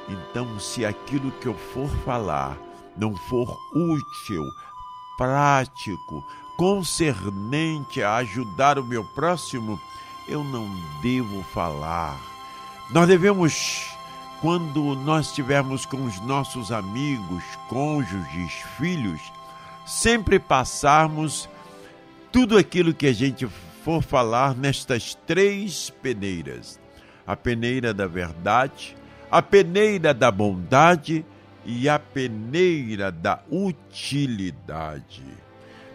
Então, 0.07 0.59
se 0.59 0.85
aquilo 0.85 1.31
que 1.31 1.47
eu 1.47 1.55
for 1.55 1.89
falar 2.05 2.55
não 2.95 3.15
for 3.15 3.57
útil, 3.73 4.43
prático, 5.17 6.23
concernente 6.55 8.03
a 8.03 8.17
ajudar 8.17 8.77
o 8.77 8.83
meu 8.83 9.03
próximo, 9.15 9.79
eu 10.27 10.43
não 10.43 10.69
devo 11.01 11.41
falar. 11.51 12.15
Nós 12.91 13.07
devemos, 13.07 13.87
quando 14.39 14.95
nós 14.97 15.27
estivermos 15.27 15.85
com 15.85 16.05
os 16.05 16.19
nossos 16.21 16.71
amigos, 16.71 17.43
cônjuges, 17.67 18.53
filhos, 18.77 19.31
sempre 19.89 20.39
passarmos 20.39 21.49
tudo 22.31 22.57
aquilo 22.57 22.93
que 22.93 23.07
a 23.07 23.13
gente 23.13 23.47
for 23.83 24.01
falar 24.01 24.55
nestas 24.55 25.15
três 25.27 25.89
peneiras: 25.89 26.79
a 27.25 27.35
peneira 27.35 27.93
da 27.93 28.07
verdade, 28.07 28.95
a 29.31 29.41
peneira 29.41 30.13
da 30.13 30.31
bondade 30.31 31.25
e 31.65 31.89
a 31.89 31.99
peneira 31.99 33.11
da 33.11 33.39
utilidade 33.49 35.23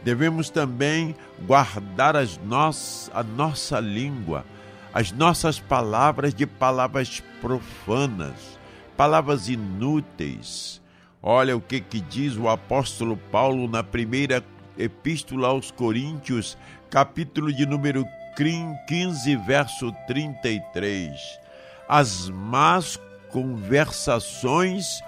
devemos 0.05 0.51
também 0.51 1.17
guardar 1.47 2.15
as 2.15 2.39
nós, 2.45 3.11
a 3.15 3.23
nossa 3.23 3.81
língua, 3.81 4.45
as 4.93 5.11
nossas 5.11 5.59
palavras 5.59 6.35
de 6.35 6.47
palavras 6.47 7.23
profanas, 7.41 8.59
palavras 8.97 9.49
inúteis. 9.49 10.81
Olha 11.27 11.57
o 11.57 11.61
que, 11.61 11.81
que 11.81 12.03
diz 12.03 12.37
o 12.37 12.51
apóstolo 12.51 13.17
Paulo 13.17 13.67
na 13.67 13.83
primeira 13.83 14.45
epístola 14.77 15.49
aos 15.49 15.71
Coríntios, 15.71 16.55
capítulo 16.91 17.51
de 17.51 17.65
número 17.65 18.05
15, 18.87 19.35
verso 19.37 19.91
33. 20.07 21.19
As 21.89 22.29
más 22.29 23.01
conversações 23.31 25.03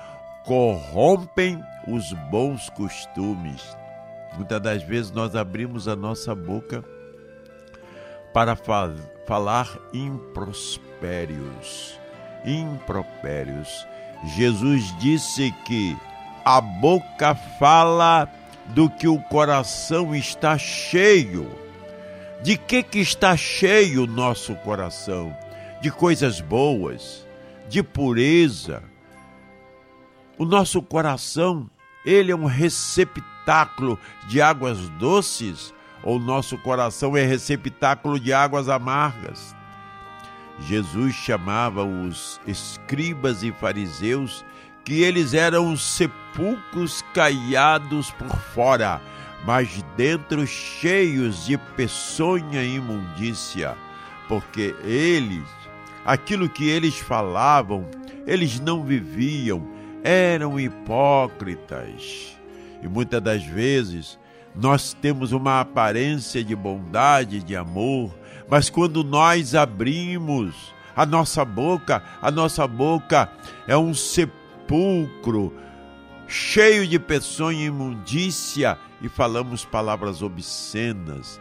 corrompem 0.46 1.62
os 1.86 2.10
bons 2.30 2.70
costumes. 2.70 3.76
Muitas 4.38 4.62
das 4.62 4.82
vezes 4.84 5.10
nós 5.10 5.36
abrimos 5.36 5.86
a 5.86 5.94
nossa 5.94 6.34
boca 6.34 6.82
para 8.32 8.56
fa 8.56 8.90
falar 9.26 9.68
improspérios, 9.92 12.00
impropérios. 12.42 13.86
Jesus 14.24 14.96
disse 14.98 15.52
que 15.66 15.94
a 16.47 16.61
boca 16.61 17.34
fala 17.34 18.30
do 18.66 18.88
que 18.88 19.09
o 19.09 19.18
coração 19.18 20.14
está 20.14 20.57
cheio. 20.57 21.51
De 22.40 22.57
que 22.57 22.84
que 22.84 23.01
está 23.01 23.36
cheio 23.36 24.05
o 24.05 24.07
nosso 24.07 24.55
coração? 24.55 25.36
De 25.82 25.90
coisas 25.90 26.40
boas, 26.40 27.26
de 27.68 27.82
pureza. 27.82 28.80
O 30.38 30.44
nosso 30.44 30.80
coração, 30.80 31.68
ele 32.05 32.30
é 32.30 32.36
um 32.36 32.44
receptáculo 32.44 33.99
de 34.28 34.40
águas 34.40 34.88
doces 35.01 35.74
ou 36.05 36.20
nosso 36.20 36.57
coração 36.59 37.16
é 37.16 37.24
receptáculo 37.24 38.20
de 38.20 38.32
águas 38.32 38.68
amargas? 38.68 39.57
Jesus 40.61 41.12
chamava 41.12 41.82
os 41.82 42.40
escribas 42.47 43.42
e 43.42 43.51
fariseus 43.51 44.44
que 44.87 45.03
eles 45.03 45.34
eram 45.34 45.76
sepulcros 45.76 47.03
caiados 47.12 48.12
por 48.12 48.30
fora, 48.55 49.03
mas 49.45 49.84
dentro 49.97 50.47
cheios 50.47 51.45
de 51.45 51.59
peçonha 51.59 52.62
e 52.62 52.76
imundícia, 52.76 53.76
porque 54.28 54.76
eles, 54.84 55.43
aquilo 56.05 56.49
que 56.49 56.68
eles 56.68 56.97
falavam, 57.01 57.84
eles 58.28 58.61
não 58.61 58.84
viviam, 58.84 59.66
eram 60.05 60.59
hipócritas. 60.59 62.39
E 62.80 62.87
muitas 62.87 63.20
das 63.20 63.45
vezes 63.45 64.16
nós 64.55 64.93
temos 64.93 65.32
uma 65.32 65.61
aparência 65.61 66.45
de 66.45 66.55
bondade, 66.55 67.43
de 67.43 67.57
amor, 67.57 68.14
mas 68.49 68.70
quando 68.70 69.03
nós 69.03 69.53
abrimos 69.53 70.55
a 70.95 71.05
nossa 71.05 71.45
boca, 71.45 72.05
a 72.22 72.30
nossa 72.30 72.68
boca 72.68 73.28
é 73.66 73.76
um 73.76 73.93
sepulcro 73.93 74.45
cheio 76.26 76.86
de 76.86 76.98
peçonha 76.98 77.62
e 77.62 77.66
imundícia 77.66 78.78
e 79.00 79.08
falamos 79.08 79.64
palavras 79.64 80.22
obscenas, 80.22 81.40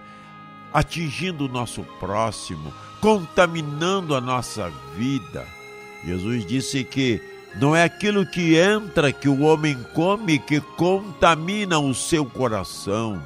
atingindo 0.74 1.46
o 1.46 1.50
nosso 1.50 1.84
próximo, 2.00 2.74
contaminando 3.02 4.16
a 4.16 4.22
nossa 4.22 4.72
vida. 4.96 5.46
Jesus 6.04 6.46
disse 6.46 6.84
que 6.84 7.22
não 7.60 7.76
é 7.76 7.84
aquilo 7.84 8.26
que 8.26 8.58
entra 8.58 9.14
que 9.14 9.30
o 9.30 9.42
homem 9.42 9.82
come 9.94 10.38
que 10.38 10.60
contamina 10.60 11.80
o 11.80 11.94
seu 11.94 12.26
coração, 12.26 13.22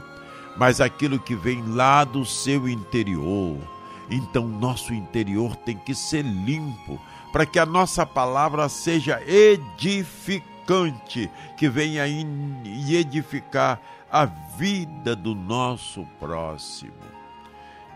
mas 0.55 0.79
aquilo 0.79 1.19
que 1.19 1.35
vem 1.35 1.63
lá 1.73 2.03
do 2.03 2.23
seu 2.25 2.69
interior. 2.69 3.57
Então, 4.09 4.47
nosso 4.47 4.93
interior 4.93 5.55
tem 5.55 5.77
que 5.77 5.95
ser 5.95 6.23
limpo, 6.23 6.99
para 7.31 7.45
que 7.45 7.59
a 7.59 7.65
nossa 7.65 8.05
palavra 8.05 8.67
seja 8.69 9.21
edificante, 9.27 11.29
que 11.57 11.69
venha 11.69 12.07
e 12.07 12.95
edificar 12.95 13.79
a 14.11 14.25
vida 14.25 15.15
do 15.15 15.35
nosso 15.35 16.05
próximo. 16.19 16.93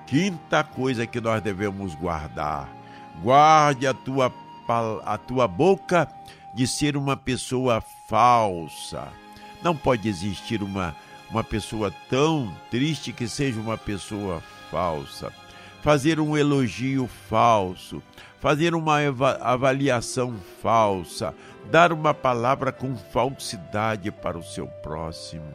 Quinta 0.06 0.64
coisa 0.64 1.08
que 1.08 1.20
nós 1.20 1.42
devemos 1.42 1.96
guardar: 1.96 2.70
guarde 3.22 3.88
a 3.88 3.94
tua, 3.94 4.32
a 5.06 5.18
tua 5.18 5.48
boca 5.48 6.08
de 6.54 6.68
ser 6.68 6.96
uma 6.96 7.18
pessoa 7.18 7.82
falsa. 8.08 9.08
Não 9.64 9.76
pode 9.76 10.08
existir 10.08 10.62
uma, 10.62 10.96
uma 11.32 11.44
pessoa 11.44 11.92
tão 12.10 12.54
triste 12.70 13.12
que 13.12 13.28
seja 13.28 13.60
uma 13.60 13.78
pessoa 13.78 14.44
falsa. 14.70 15.34
Fazer 15.82 16.20
um 16.20 16.38
elogio 16.38 17.10
falso, 17.30 18.02
fazer 18.44 18.76
uma 18.76 18.98
avaliação 19.40 20.36
falsa, 20.62 21.34
dar 21.72 21.94
uma 21.94 22.14
palavra 22.14 22.74
com 22.74 22.94
falsidade 22.94 24.12
para 24.12 24.38
o 24.38 24.44
seu 24.44 24.68
próximo. 24.68 25.54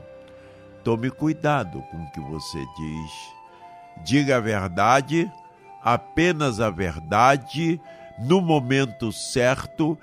Tome 0.82 1.10
cuidado 1.10 1.82
com 1.90 1.98
o 1.98 2.10
que 2.12 2.20
você 2.20 2.58
diz. 2.58 3.12
Diga 4.02 4.38
a 4.38 4.40
verdade, 4.40 5.30
apenas 5.84 6.60
a 6.60 6.70
verdade, 6.70 7.78
no 8.18 8.40
momento 8.40 9.12
certo, 9.12 9.98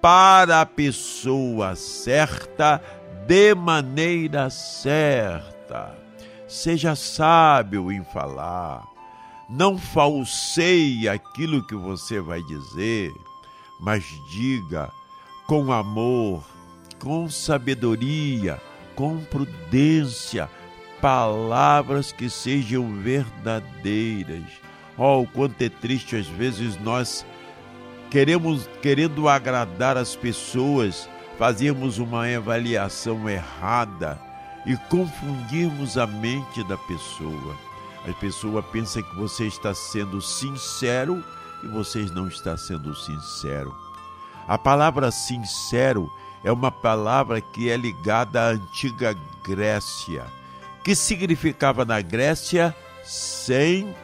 para 0.00 0.62
a 0.62 0.66
pessoa 0.66 1.76
certa, 1.76 2.80
de 3.26 3.54
maneira 3.54 4.48
certa. 4.48 5.94
Seja 6.48 6.96
sábio 6.96 7.92
em 7.92 8.02
falar. 8.02 8.89
Não 9.52 9.76
falseie 9.76 11.08
aquilo 11.08 11.60
que 11.60 11.74
você 11.74 12.20
vai 12.20 12.40
dizer, 12.40 13.12
mas 13.80 14.04
diga 14.30 14.92
com 15.44 15.72
amor, 15.72 16.44
com 17.00 17.28
sabedoria, 17.28 18.62
com 18.94 19.18
prudência, 19.24 20.48
palavras 21.00 22.12
que 22.12 22.30
sejam 22.30 22.94
verdadeiras. 23.00 24.44
Oh, 24.96 25.22
o 25.22 25.26
quanto 25.26 25.60
é 25.62 25.68
triste 25.68 26.14
às 26.14 26.28
vezes 26.28 26.80
nós 26.80 27.26
queremos 28.08 28.70
querendo 28.80 29.28
agradar 29.28 29.96
as 29.96 30.14
pessoas, 30.14 31.10
fazermos 31.36 31.98
uma 31.98 32.24
avaliação 32.24 33.28
errada 33.28 34.16
e 34.64 34.76
confundirmos 34.88 35.98
a 35.98 36.06
mente 36.06 36.62
da 36.68 36.76
pessoa. 36.76 37.69
A 38.08 38.12
pessoa 38.14 38.62
pensa 38.62 39.02
que 39.02 39.14
você 39.16 39.46
está 39.46 39.74
sendo 39.74 40.22
sincero 40.22 41.22
e 41.62 41.68
você 41.68 42.00
não 42.14 42.28
está 42.28 42.56
sendo 42.56 42.94
sincero. 42.94 43.74
A 44.48 44.56
palavra 44.56 45.10
sincero 45.10 46.10
é 46.42 46.50
uma 46.50 46.72
palavra 46.72 47.40
que 47.40 47.68
é 47.68 47.76
ligada 47.76 48.40
à 48.40 48.48
antiga 48.52 49.14
Grécia, 49.44 50.24
que 50.82 50.94
significava 50.94 51.84
na 51.84 52.00
Grécia 52.00 52.74
sincera. 53.04 53.94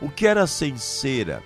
O 0.00 0.10
que 0.10 0.26
era 0.26 0.46
sincera? 0.46 1.42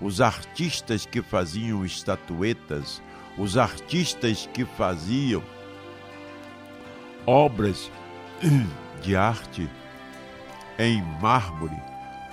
Os 0.00 0.20
artistas 0.20 1.04
que 1.04 1.20
faziam 1.20 1.84
estatuetas, 1.84 3.02
os 3.36 3.58
artistas 3.58 4.48
que 4.54 4.64
faziam 4.64 5.42
obras 7.26 7.90
de 9.02 9.16
arte 9.16 9.68
em 10.80 11.02
mármore, 11.20 11.76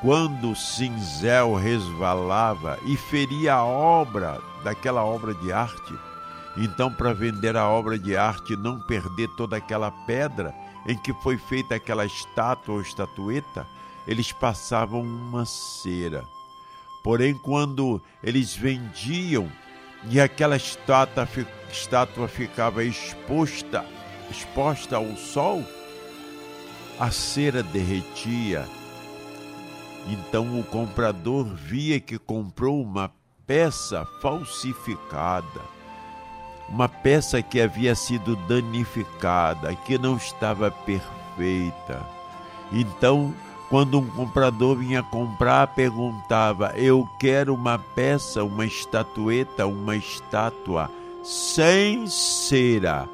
quando 0.01 0.51
o 0.51 0.55
cinzel 0.55 1.55
resvalava 1.55 2.79
e 2.85 2.95
feria 2.95 3.55
a 3.55 3.65
obra 3.65 4.39
daquela 4.63 5.03
obra 5.03 5.33
de 5.33 5.51
arte, 5.51 5.93
então, 6.57 6.91
para 6.91 7.13
vender 7.13 7.55
a 7.55 7.69
obra 7.69 7.99
de 7.99 8.17
arte 8.17 8.53
e 8.53 8.57
não 8.57 8.79
perder 8.79 9.29
toda 9.37 9.55
aquela 9.57 9.91
pedra 9.91 10.55
em 10.87 10.97
que 10.97 11.13
foi 11.13 11.37
feita 11.37 11.75
aquela 11.75 12.03
estátua 12.03 12.75
ou 12.75 12.81
estatueta, 12.81 13.67
eles 14.07 14.31
passavam 14.31 15.01
uma 15.01 15.45
cera. 15.45 16.25
Porém, 17.03 17.35
quando 17.35 18.01
eles 18.23 18.55
vendiam 18.55 19.47
e 20.09 20.19
aquela 20.19 20.57
estátua, 20.57 21.27
estátua 21.71 22.27
ficava 22.27 22.83
exposta, 22.83 23.85
exposta 24.31 24.95
ao 24.95 25.15
sol, 25.15 25.63
a 26.99 27.11
cera 27.11 27.61
derretia. 27.61 28.67
Então 30.07 30.59
o 30.59 30.63
comprador 30.63 31.45
via 31.45 31.99
que 31.99 32.17
comprou 32.17 32.81
uma 32.81 33.11
peça 33.45 34.05
falsificada, 34.21 35.61
uma 36.69 36.89
peça 36.89 37.41
que 37.41 37.61
havia 37.61 37.93
sido 37.93 38.35
danificada, 38.47 39.75
que 39.75 39.97
não 39.97 40.17
estava 40.17 40.71
perfeita. 40.71 42.05
Então, 42.71 43.33
quando 43.69 43.99
um 43.99 44.07
comprador 44.07 44.77
vinha 44.77 45.03
comprar, 45.03 45.67
perguntava: 45.67 46.73
Eu 46.75 47.07
quero 47.19 47.53
uma 47.53 47.77
peça, 47.77 48.43
uma 48.43 48.65
estatueta, 48.65 49.67
uma 49.67 49.95
estátua 49.95 50.89
sem 51.23 52.07
cera, 52.07 53.07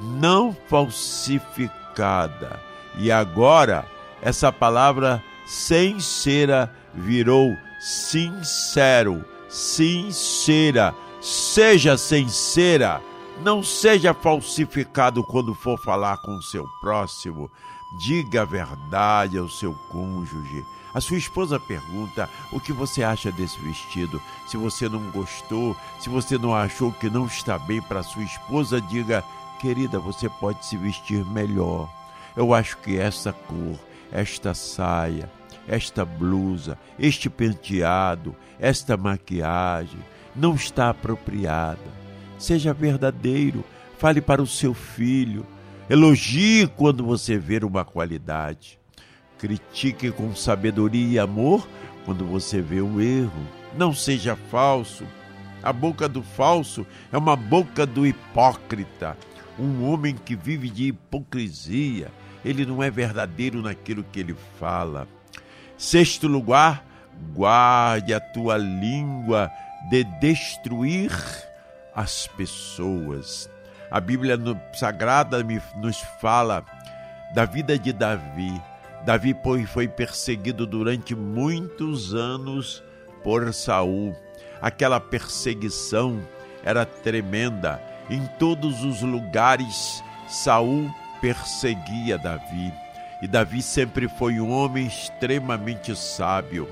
não 0.00 0.56
falsificada 0.68 2.69
e 2.96 3.10
agora 3.10 3.86
essa 4.22 4.52
palavra 4.52 5.22
sincera 5.46 6.74
virou 6.94 7.56
sincero, 7.80 9.24
sincera. 9.48 10.94
Seja 11.20 11.98
sincera, 11.98 13.02
não 13.42 13.62
seja 13.62 14.14
falsificado 14.14 15.22
quando 15.22 15.54
for 15.54 15.78
falar 15.78 16.16
com 16.18 16.40
seu 16.40 16.66
próximo. 16.80 17.50
Diga 17.98 18.42
a 18.42 18.44
verdade 18.44 19.36
ao 19.36 19.48
seu 19.48 19.74
cônjuge. 19.90 20.64
A 20.94 21.00
sua 21.00 21.18
esposa 21.18 21.58
pergunta 21.60 22.28
o 22.52 22.60
que 22.60 22.72
você 22.72 23.02
acha 23.02 23.30
desse 23.30 23.58
vestido. 23.60 24.20
Se 24.46 24.56
você 24.56 24.88
não 24.88 25.10
gostou, 25.10 25.76
se 26.00 26.08
você 26.08 26.38
não 26.38 26.54
achou 26.54 26.92
que 26.92 27.10
não 27.10 27.26
está 27.26 27.58
bem 27.58 27.80
para 27.82 28.02
sua 28.02 28.22
esposa, 28.22 28.80
diga: 28.80 29.24
querida, 29.60 29.98
você 29.98 30.28
pode 30.28 30.64
se 30.64 30.76
vestir 30.76 31.24
melhor. 31.26 31.88
Eu 32.40 32.54
acho 32.54 32.78
que 32.78 32.98
essa 32.98 33.34
cor, 33.34 33.78
esta 34.10 34.54
saia, 34.54 35.30
esta 35.68 36.06
blusa, 36.06 36.78
este 36.98 37.28
penteado, 37.28 38.34
esta 38.58 38.96
maquiagem 38.96 40.00
não 40.34 40.54
está 40.54 40.88
apropriada. 40.88 41.76
Seja 42.38 42.72
verdadeiro, 42.72 43.62
fale 43.98 44.22
para 44.22 44.40
o 44.40 44.46
seu 44.46 44.72
filho. 44.72 45.46
Elogie 45.90 46.66
quando 46.78 47.04
você 47.04 47.36
ver 47.36 47.62
uma 47.62 47.84
qualidade. 47.84 48.78
Critique 49.36 50.10
com 50.10 50.34
sabedoria 50.34 51.16
e 51.16 51.18
amor 51.18 51.68
quando 52.06 52.24
você 52.24 52.62
vê 52.62 52.80
um 52.80 53.02
erro. 53.02 53.46
Não 53.76 53.92
seja 53.92 54.34
falso. 54.34 55.04
A 55.62 55.74
boca 55.74 56.08
do 56.08 56.22
falso 56.22 56.86
é 57.12 57.18
uma 57.18 57.36
boca 57.36 57.84
do 57.84 58.06
hipócrita, 58.06 59.14
um 59.58 59.84
homem 59.84 60.14
que 60.16 60.34
vive 60.34 60.70
de 60.70 60.86
hipocrisia. 60.86 62.10
Ele 62.44 62.64
não 62.64 62.82
é 62.82 62.90
verdadeiro 62.90 63.60
naquilo 63.62 64.04
que 64.04 64.20
ele 64.20 64.34
fala. 64.58 65.06
Sexto 65.76 66.26
lugar, 66.26 66.84
guarde 67.34 68.14
a 68.14 68.20
tua 68.20 68.56
língua 68.56 69.50
de 69.90 70.04
destruir 70.04 71.10
as 71.94 72.26
pessoas. 72.26 73.50
A 73.90 74.00
Bíblia 74.00 74.38
Sagrada 74.74 75.42
nos 75.76 75.98
fala 76.20 76.64
da 77.34 77.44
vida 77.44 77.78
de 77.78 77.92
Davi. 77.92 78.60
Davi 79.04 79.34
foi 79.66 79.88
perseguido 79.88 80.66
durante 80.66 81.14
muitos 81.14 82.14
anos 82.14 82.82
por 83.22 83.52
Saul. 83.52 84.14
Aquela 84.60 85.00
perseguição 85.00 86.20
era 86.62 86.84
tremenda. 86.84 87.80
Em 88.08 88.26
todos 88.38 88.84
os 88.84 89.02
lugares, 89.02 90.02
Saul 90.28 90.90
perseguia 91.20 92.18
Davi. 92.18 92.72
E 93.22 93.28
Davi 93.28 93.62
sempre 93.62 94.08
foi 94.08 94.40
um 94.40 94.50
homem 94.50 94.86
extremamente 94.86 95.94
sábio. 95.94 96.68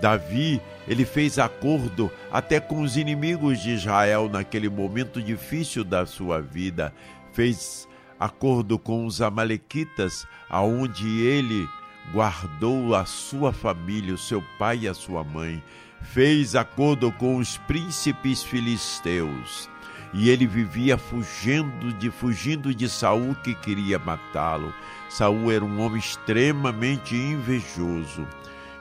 Davi, 0.00 0.60
ele 0.86 1.04
fez 1.04 1.38
acordo 1.38 2.10
até 2.30 2.60
com 2.60 2.80
os 2.82 2.96
inimigos 2.96 3.60
de 3.60 3.70
Israel 3.70 4.28
naquele 4.28 4.68
momento 4.68 5.22
difícil 5.22 5.84
da 5.84 6.04
sua 6.04 6.40
vida. 6.40 6.92
Fez 7.32 7.88
acordo 8.18 8.78
com 8.78 9.06
os 9.06 9.22
amalequitas, 9.22 10.26
aonde 10.48 11.20
ele 11.20 11.66
guardou 12.12 12.94
a 12.94 13.04
sua 13.04 13.52
família, 13.52 14.14
o 14.14 14.18
seu 14.18 14.42
pai 14.58 14.80
e 14.82 14.88
a 14.88 14.94
sua 14.94 15.24
mãe. 15.24 15.62
Fez 16.02 16.54
acordo 16.54 17.10
com 17.12 17.36
os 17.36 17.56
príncipes 17.58 18.42
filisteus. 18.42 19.68
E 20.12 20.30
ele 20.30 20.46
vivia 20.46 20.96
fugindo 20.96 21.92
de 21.92 22.10
fugindo 22.10 22.74
de 22.74 22.88
Saul 22.88 23.34
que 23.42 23.54
queria 23.54 23.98
matá-lo. 23.98 24.72
Saul 25.08 25.50
era 25.50 25.64
um 25.64 25.80
homem 25.80 25.98
extremamente 25.98 27.14
invejoso. 27.14 28.26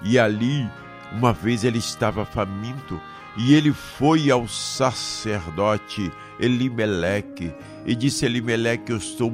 E 0.01 0.17
ali 0.19 0.69
uma 1.11 1.33
vez 1.33 1.63
ele 1.63 1.79
estava 1.79 2.25
faminto 2.25 2.99
e 3.37 3.53
ele 3.53 3.73
foi 3.73 4.31
ao 4.31 4.47
sacerdote 4.47 6.11
Elimeleque 6.39 7.53
e 7.85 7.95
disse: 7.95 8.25
Elimeleque, 8.25 8.91
eu 8.91 8.97
estou 8.97 9.31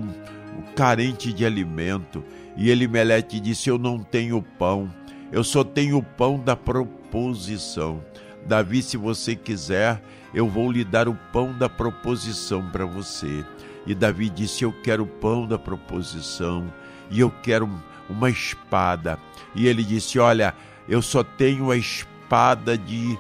carente 0.76 1.32
de 1.32 1.46
alimento. 1.46 2.24
E 2.58 2.70
Elimeleque 2.70 3.40
disse: 3.40 3.70
Eu 3.70 3.78
não 3.78 4.00
tenho 4.00 4.42
pão, 4.42 4.92
eu 5.32 5.44
só 5.44 5.64
tenho 5.64 5.98
o 5.98 6.04
pão 6.04 6.40
da 6.40 6.56
proposição. 6.56 8.04
Davi, 8.46 8.82
se 8.82 8.98
você 8.98 9.36
quiser, 9.36 10.02
eu 10.34 10.48
vou 10.48 10.72
lhe 10.72 10.84
dar 10.84 11.08
o 11.08 11.18
pão 11.32 11.54
da 11.54 11.70
proposição 11.70 12.70
para 12.70 12.86
você. 12.86 13.46
E 13.86 13.94
Davi 13.94 14.30
disse: 14.30 14.64
Eu 14.64 14.74
quero 14.84 15.04
o 15.04 15.08
pão 15.08 15.48
da 15.48 15.58
proposição 15.58 16.72
e 17.10 17.20
eu 17.20 17.32
quero 17.44 17.70
uma 18.10 18.30
espada. 18.30 19.20
E 19.56 19.68
ele 19.68 19.84
disse: 19.84 20.20
Olha, 20.20 20.54
eu 20.88 21.02
só 21.02 21.24
tenho 21.24 21.72
a 21.72 21.78
espada 21.78 22.78
de, 22.78 23.18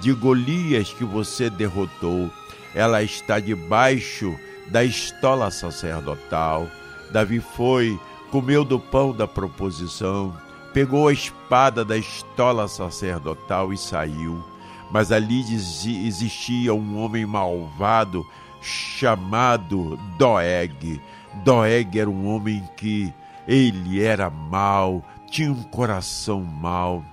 de 0.00 0.12
Golias 0.12 0.92
que 0.92 1.04
você 1.04 1.50
derrotou. 1.50 2.30
Ela 2.74 3.02
está 3.02 3.40
debaixo 3.40 4.38
da 4.68 4.84
estola 4.84 5.50
sacerdotal. 5.50 6.68
Davi 7.10 7.40
foi, 7.40 7.98
comeu 8.30 8.64
do 8.64 8.78
pão 8.78 9.12
da 9.12 9.26
proposição, 9.26 10.36
pegou 10.72 11.08
a 11.08 11.12
espada 11.12 11.84
da 11.84 11.96
estola 11.96 12.68
sacerdotal 12.68 13.72
e 13.72 13.78
saiu. 13.78 14.42
Mas 14.90 15.12
ali 15.12 15.40
existia 15.40 16.72
um 16.74 16.98
homem 16.98 17.26
malvado 17.26 18.24
chamado 18.60 19.98
Doeg. 20.16 21.00
Doeg 21.44 21.98
era 21.98 22.08
um 22.08 22.26
homem 22.28 22.66
que 22.76 23.12
ele 23.46 24.02
era 24.02 24.30
mau, 24.30 25.04
tinha 25.30 25.52
um 25.52 25.62
coração 25.62 26.42
mau. 26.42 27.04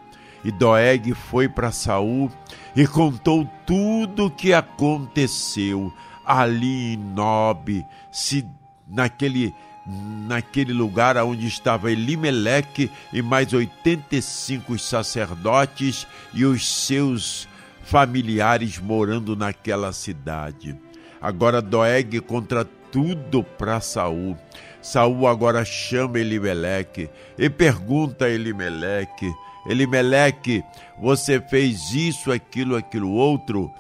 E 0.44 0.52
Doeg 0.52 1.14
foi 1.14 1.50
para 1.50 1.72
Saul 1.72 2.30
e 2.76 2.86
contou 2.86 3.50
tudo 3.66 4.28
o 4.28 4.32
que 4.32 4.54
aconteceu 4.54 5.92
ali 6.26 6.94
em 6.94 6.98
Nob, 6.98 7.86
se 8.12 8.46
naquele 8.88 9.54
naquele 9.86 10.74
lugar 10.74 11.16
onde 11.18 11.48
estava 11.48 11.92
Elimeleque 11.92 12.90
e 13.14 13.22
mais 13.22 13.54
85 13.54 14.80
sacerdotes 14.80 16.08
e 16.34 16.44
os 16.44 16.68
seus 16.68 17.48
familiares 17.84 18.80
morando 18.80 19.36
naquela 19.36 19.94
cidade. 19.94 20.76
Agora 21.22 21.62
Doeg 21.62 22.20
contra 22.22 22.66
tudo 22.66 23.44
para 23.44 23.80
Saul. 23.80 24.36
Saul 24.82 25.28
agora 25.28 25.64
chama 25.64 26.20
Elimeleque 26.20 27.10
e 27.38 27.50
pergunta 27.50 28.26
a 28.26 28.30
Elimeleque: 28.30 29.32
Elimeleque, 29.68 30.64
você 31.00 31.40
fez 31.40 31.92
isso, 31.92 32.32
aquilo, 32.32 32.76
aquilo 32.76 33.12
outro? 33.12 33.72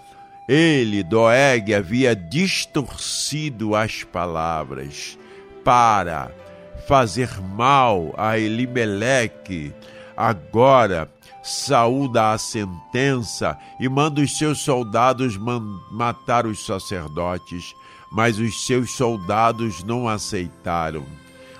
Ele, 0.47 1.01
Doeg, 1.01 1.73
havia 1.73 2.15
distorcido 2.15 3.75
as 3.75 4.03
palavras 4.03 5.17
para 5.65 6.31
fazer 6.87 7.41
mal 7.41 8.13
a 8.15 8.37
Elimeleque. 8.37 9.73
Agora 10.15 11.11
Saul 11.43 12.07
dá 12.07 12.31
a 12.31 12.37
sentença 12.37 13.57
e 13.79 13.89
manda 13.89 14.21
os 14.21 14.37
seus 14.37 14.61
soldados 14.61 15.37
matar 15.91 16.45
os 16.45 16.65
sacerdotes, 16.65 17.73
mas 18.11 18.39
os 18.39 18.65
seus 18.65 18.91
soldados 18.91 19.83
não 19.83 20.07
aceitaram. 20.07 21.05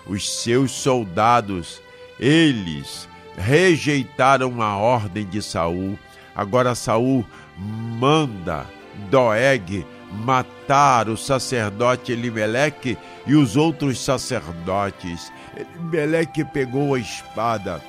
Os 0.08 0.43
seus 0.43 0.72
soldados, 0.72 1.82
eles 2.20 3.10
rejeitaram 3.36 4.62
a 4.62 4.78
ordem 4.78 5.26
de 5.26 5.41
Saul. 5.41 5.97
Agora 6.36 6.76
Saul 6.76 7.26
manda 7.58 8.66
Doeg 9.10 9.86
matar 10.12 11.10
o 11.10 11.18
sacerdote 11.18 12.12
Elimeleque 12.12 12.97
e 13.26 13.36
os 13.36 13.56
outros 13.56 13.99
sacerdotes. 13.99 15.32
Elimeleque 15.56 16.43
pegou 16.45 16.95
a 16.95 16.99
espada 16.99 17.82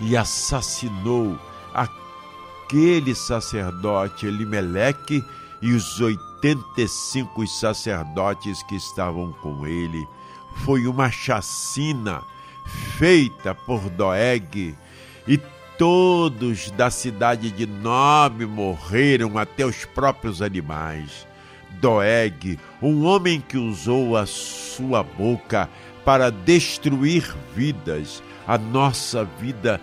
e 0.00 0.16
assassinou 0.16 1.38
aquele 1.74 3.14
sacerdote 3.14 4.26
Elimeleque 4.26 5.24
e 5.62 5.72
os 5.72 6.00
85 6.00 7.46
sacerdotes 7.46 8.62
que 8.64 8.76
estavam 8.76 9.32
com 9.32 9.66
ele. 9.66 10.06
Foi 10.64 10.86
uma 10.86 11.10
chacina 11.10 12.22
feita 12.98 13.54
por 13.54 13.88
Doeg 13.90 14.76
e 15.26 15.38
todos 15.78 16.70
da 16.72 16.90
cidade 16.90 17.50
de 17.50 17.66
Nob 17.66 18.46
morreram, 18.46 19.38
até 19.38 19.64
os 19.64 19.84
próprios 19.84 20.40
animais. 20.40 21.26
Doeg, 21.80 22.58
um 22.80 23.04
homem 23.04 23.40
que 23.40 23.58
usou 23.58 24.16
a 24.16 24.26
sua 24.26 25.02
boca 25.02 25.68
para 26.04 26.30
destruir 26.30 27.34
vidas, 27.54 28.22
a 28.46 28.56
nossa 28.56 29.24
vida 29.24 29.80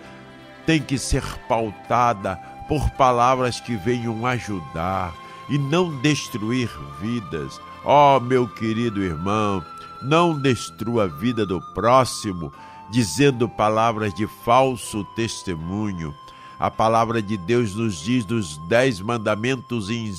tem 0.65 0.81
que 0.81 0.97
ser 0.97 1.23
pautada 1.47 2.35
por 2.67 2.89
palavras 2.91 3.59
que 3.59 3.75
venham 3.75 4.25
ajudar 4.25 5.13
e 5.49 5.57
não 5.57 6.01
destruir 6.01 6.69
vidas. 7.01 7.59
Ó, 7.83 8.19
meu 8.19 8.47
querido 8.47 9.03
irmão, 9.03 9.63
não 10.01 10.39
destrua 10.39 11.03
a 11.03 11.07
vida 11.07 11.45
do 11.45 11.61
próximo 11.73 12.51
dizendo 12.89 13.47
palavras 13.47 14.13
de 14.13 14.27
falso 14.27 15.03
testemunho. 15.15 16.13
A 16.59 16.71
palavra 16.71 17.21
de 17.21 17.35
Deus 17.35 17.75
nos 17.75 18.01
diz 18.01 18.25
nos 18.25 18.57
Dez 18.69 19.01
Mandamentos 19.01 19.89
em 19.89 20.13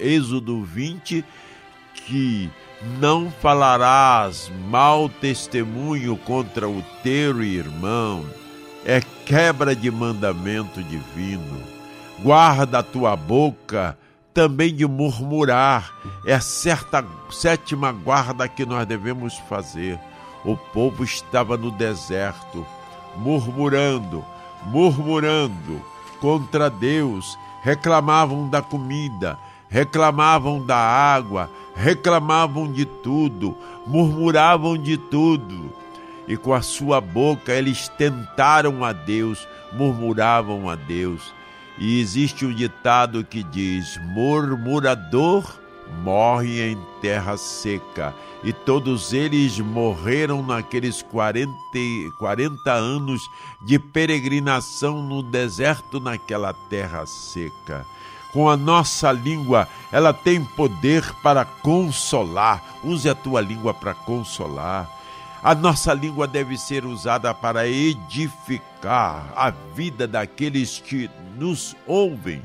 Êxodo 0.00 0.62
20 0.62 1.24
que 2.06 2.50
não 2.98 3.30
falarás 3.30 4.50
mau 4.68 5.08
testemunho 5.08 6.16
contra 6.16 6.68
o 6.68 6.82
teu 7.02 7.42
irmão. 7.42 8.24
É 8.84 9.00
quebra 9.00 9.76
de 9.76 9.90
mandamento 9.90 10.82
divino. 10.82 11.62
Guarda 12.20 12.78
a 12.78 12.82
tua 12.82 13.14
boca 13.14 13.96
também 14.34 14.74
de 14.74 14.86
murmurar. 14.86 15.92
É 16.26 16.34
a 16.34 16.40
certa 16.40 17.04
sétima 17.30 17.92
guarda 17.92 18.48
que 18.48 18.64
nós 18.66 18.86
devemos 18.86 19.36
fazer. 19.48 19.98
O 20.44 20.56
povo 20.56 21.04
estava 21.04 21.56
no 21.56 21.70
deserto, 21.70 22.66
murmurando, 23.16 24.24
murmurando 24.64 25.80
contra 26.20 26.68
Deus, 26.68 27.38
reclamavam 27.62 28.48
da 28.48 28.60
comida, 28.60 29.38
reclamavam 29.68 30.64
da 30.64 30.76
água, 30.76 31.48
reclamavam 31.74 32.70
de 32.70 32.84
tudo, 32.84 33.56
murmuravam 33.86 34.76
de 34.76 34.96
tudo. 34.96 35.72
E 36.26 36.36
com 36.36 36.52
a 36.52 36.62
sua 36.62 37.00
boca 37.00 37.52
eles 37.52 37.88
tentaram 37.88 38.84
a 38.84 38.92
Deus, 38.92 39.46
murmuravam 39.72 40.68
a 40.68 40.74
Deus. 40.74 41.32
E 41.78 42.00
existe 42.00 42.44
um 42.44 42.52
ditado 42.52 43.24
que 43.24 43.42
diz: 43.42 43.98
murmurador 44.12 45.61
morre 46.02 46.72
em 46.72 46.78
terra 47.00 47.36
seca. 47.36 48.14
E 48.42 48.52
todos 48.52 49.12
eles 49.12 49.58
morreram 49.60 50.42
naqueles 50.42 51.02
40, 51.02 51.52
40 52.18 52.72
anos 52.72 53.22
de 53.60 53.78
peregrinação 53.78 55.02
no 55.02 55.22
deserto, 55.22 56.00
naquela 56.00 56.52
terra 56.52 57.06
seca. 57.06 57.86
Com 58.32 58.48
a 58.48 58.56
nossa 58.56 59.12
língua, 59.12 59.68
ela 59.92 60.12
tem 60.12 60.42
poder 60.42 61.04
para 61.22 61.44
consolar. 61.44 62.62
Use 62.82 63.08
a 63.08 63.14
tua 63.14 63.40
língua 63.40 63.74
para 63.74 63.94
consolar. 63.94 64.90
A 65.42 65.54
nossa 65.54 65.92
língua 65.92 66.26
deve 66.26 66.56
ser 66.56 66.84
usada 66.84 67.34
para 67.34 67.68
edificar 67.68 69.32
a 69.36 69.50
vida 69.74 70.06
daqueles 70.06 70.78
que 70.78 71.10
nos 71.36 71.76
ouvem. 71.86 72.40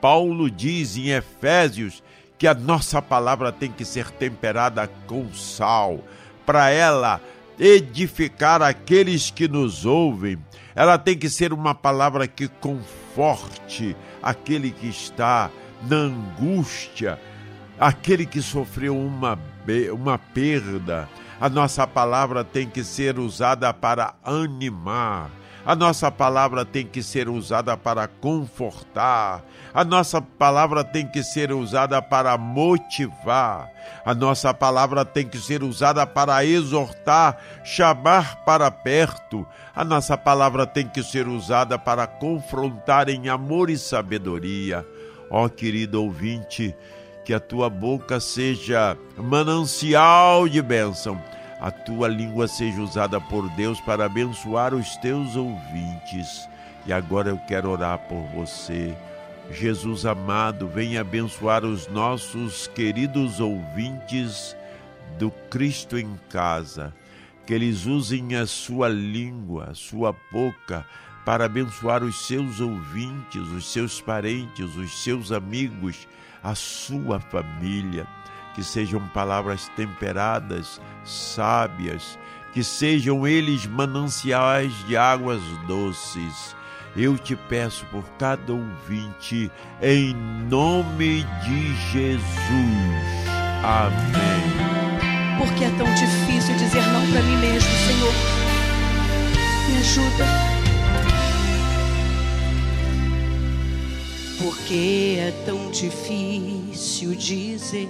Paulo 0.00 0.50
diz 0.50 0.96
em 0.96 1.10
Efésios 1.10 2.02
que 2.42 2.48
a 2.48 2.54
nossa 2.54 3.00
palavra 3.00 3.52
tem 3.52 3.70
que 3.70 3.84
ser 3.84 4.10
temperada 4.10 4.90
com 5.06 5.32
sal, 5.32 6.00
para 6.44 6.70
ela 6.70 7.20
edificar 7.56 8.60
aqueles 8.60 9.30
que 9.30 9.46
nos 9.46 9.86
ouvem. 9.86 10.36
Ela 10.74 10.98
tem 10.98 11.16
que 11.16 11.30
ser 11.30 11.52
uma 11.52 11.72
palavra 11.72 12.26
que 12.26 12.48
conforte 12.48 13.96
aquele 14.20 14.72
que 14.72 14.88
está 14.88 15.52
na 15.88 15.94
angústia, 15.94 17.16
aquele 17.78 18.26
que 18.26 18.42
sofreu 18.42 18.98
uma, 18.98 19.38
uma 19.92 20.18
perda. 20.18 21.08
A 21.40 21.48
nossa 21.48 21.86
palavra 21.86 22.42
tem 22.42 22.68
que 22.68 22.82
ser 22.82 23.20
usada 23.20 23.72
para 23.72 24.14
animar. 24.24 25.30
A 25.64 25.76
nossa 25.76 26.10
palavra 26.10 26.64
tem 26.64 26.84
que 26.84 27.02
ser 27.02 27.28
usada 27.28 27.76
para 27.76 28.08
confortar. 28.08 29.44
A 29.72 29.84
nossa 29.84 30.20
palavra 30.20 30.82
tem 30.82 31.06
que 31.06 31.22
ser 31.22 31.52
usada 31.52 32.02
para 32.02 32.36
motivar. 32.36 33.70
A 34.04 34.12
nossa 34.12 34.52
palavra 34.52 35.04
tem 35.04 35.26
que 35.26 35.38
ser 35.38 35.62
usada 35.62 36.04
para 36.04 36.44
exortar, 36.44 37.38
chamar 37.64 38.44
para 38.44 38.70
perto. 38.72 39.46
A 39.74 39.84
nossa 39.84 40.18
palavra 40.18 40.66
tem 40.66 40.88
que 40.88 41.02
ser 41.02 41.28
usada 41.28 41.78
para 41.78 42.08
confrontar 42.08 43.08
em 43.08 43.28
amor 43.28 43.70
e 43.70 43.78
sabedoria. 43.78 44.84
Ó 45.30 45.48
querido 45.48 46.02
ouvinte, 46.02 46.74
que 47.24 47.32
a 47.32 47.40
tua 47.40 47.70
boca 47.70 48.18
seja 48.18 48.98
manancial 49.16 50.48
de 50.48 50.60
bênção, 50.60 51.22
a 51.62 51.70
tua 51.70 52.08
língua 52.08 52.48
seja 52.48 52.82
usada 52.82 53.20
por 53.20 53.48
Deus 53.50 53.80
para 53.80 54.06
abençoar 54.06 54.74
os 54.74 54.96
teus 54.96 55.36
ouvintes. 55.36 56.48
E 56.84 56.92
agora 56.92 57.28
eu 57.28 57.38
quero 57.46 57.70
orar 57.70 58.00
por 58.00 58.20
você. 58.34 58.92
Jesus 59.48 60.04
amado, 60.04 60.66
venha 60.66 61.02
abençoar 61.02 61.64
os 61.64 61.86
nossos 61.86 62.66
queridos 62.66 63.38
ouvintes 63.38 64.56
do 65.20 65.30
Cristo 65.50 65.96
em 65.96 66.18
casa. 66.28 66.92
Que 67.46 67.54
eles 67.54 67.86
usem 67.86 68.34
a 68.34 68.44
sua 68.44 68.88
língua, 68.88 69.68
a 69.70 69.74
sua 69.74 70.12
boca, 70.32 70.84
para 71.24 71.44
abençoar 71.44 72.02
os 72.02 72.26
seus 72.26 72.58
ouvintes, 72.58 73.40
os 73.40 73.72
seus 73.72 74.00
parentes, 74.00 74.74
os 74.74 75.04
seus 75.04 75.30
amigos, 75.30 76.08
a 76.42 76.56
sua 76.56 77.20
família. 77.20 78.04
Que 78.54 78.62
sejam 78.62 79.00
palavras 79.08 79.68
temperadas, 79.76 80.80
sábias, 81.04 82.18
que 82.52 82.62
sejam 82.62 83.26
eles 83.26 83.66
mananciais 83.66 84.72
de 84.86 84.96
águas 84.96 85.40
doces. 85.66 86.54
Eu 86.94 87.16
te 87.16 87.34
peço 87.34 87.86
por 87.86 88.04
cada 88.18 88.52
ouvinte, 88.52 89.50
em 89.80 90.14
nome 90.50 91.24
de 91.42 91.74
Jesus. 91.90 92.32
Amém. 93.64 94.62
Por 95.38 95.52
que 95.54 95.64
é 95.64 95.70
tão 95.70 95.86
difícil 95.94 96.54
dizer 96.56 96.82
não 96.88 97.10
para 97.10 97.22
mim 97.22 97.36
mesmo, 97.38 97.70
Senhor? 97.86 98.12
Me 99.68 99.78
ajuda. 99.78 100.26
Por 104.42 104.58
que 104.66 105.18
é 105.18 105.42
tão 105.46 105.70
difícil 105.70 107.14
dizer 107.14 107.88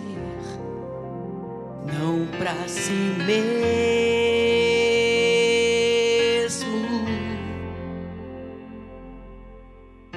não 1.87 2.27
para 2.39 2.55
si 2.69 2.93
mesmo? 3.27 3.53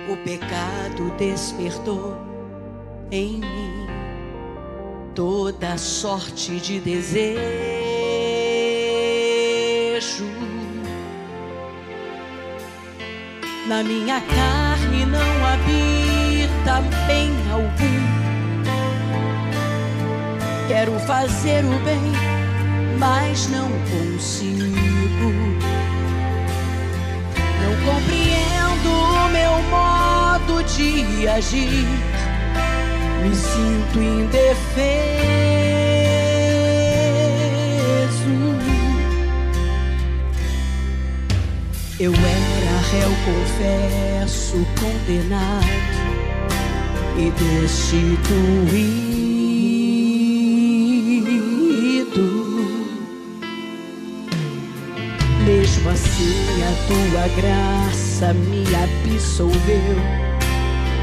O 0.09 0.18
pecado 0.18 1.11
despertou 1.18 2.18
em 3.11 3.39
mim 3.39 3.88
toda 5.16 5.78
sorte 5.78 6.59
de 6.59 6.80
desejo. 6.80 7.45
Na 13.68 13.84
minha 13.84 14.22
carne 14.22 15.05
não 15.05 15.45
habita 15.45 16.82
bem 17.07 17.32
algum. 17.51 18.14
Quero 20.68 20.99
fazer 21.01 21.63
o 21.63 21.80
bem, 21.86 22.01
mas 22.97 23.47
não 23.49 23.70
consigo. 23.70 25.32
Não 27.61 27.76
compreendo 27.86 28.89
o 28.89 29.30
meu 29.30 29.61
modo 29.70 30.63
de 30.63 31.28
agir. 31.28 31.86
Me 33.22 33.36
sinto 33.36 34.01
indefeso. 34.01 35.36
Eu 41.99 42.11
era 42.11 42.80
réu, 42.91 43.11
confesso, 43.24 44.66
condenado 44.80 45.66
e 47.18 47.32
destituído. 47.32 49.14
Tua 56.88 57.28
graça 57.36 58.34
me 58.34 58.64
absolveu. 58.76 59.98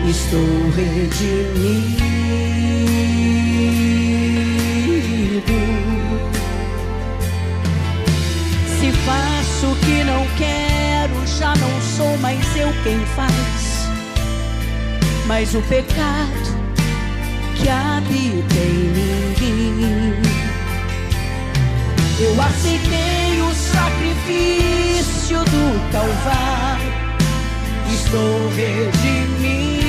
Estou 0.09 0.71
redimido. 0.77 2.03
Se 8.81 8.93
faço 9.07 9.73
o 9.73 9.77
que 9.77 10.05
não 10.05 10.27
quero, 10.37 11.27
já 11.27 11.55
não 11.57 11.81
sou 11.97 12.17
mais 12.19 12.57
eu 12.57 12.73
quem 12.83 12.99
faz. 13.15 13.89
Mas 15.27 15.55
o 15.55 15.63
pecado 15.63 16.63
que 17.57 17.69
habita 17.69 18.55
em 18.57 18.91
mim. 18.91 20.32
Eu 22.23 22.41
aceitei 22.41 23.41
o 23.41 23.53
sacrifício 23.53 25.39
do 25.39 25.91
Calvário. 25.91 26.93
Estou 27.93 28.49
redimido. 28.51 29.83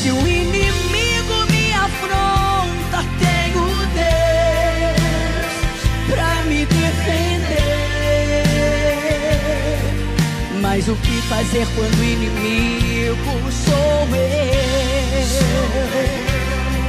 Se 0.00 0.10
o 0.10 0.26
inimigo 0.26 1.46
me 1.50 1.74
afronta, 1.74 3.04
tenho 3.18 3.66
Deus 3.92 4.96
pra 6.08 6.42
me 6.44 6.64
defender. 6.64 7.68
Mas 10.62 10.88
o 10.88 10.94
que 10.96 11.20
fazer 11.28 11.66
quando 11.76 11.98
o 11.98 12.02
inimigo 12.02 13.52
sou 13.52 14.08
eu? 14.16 15.07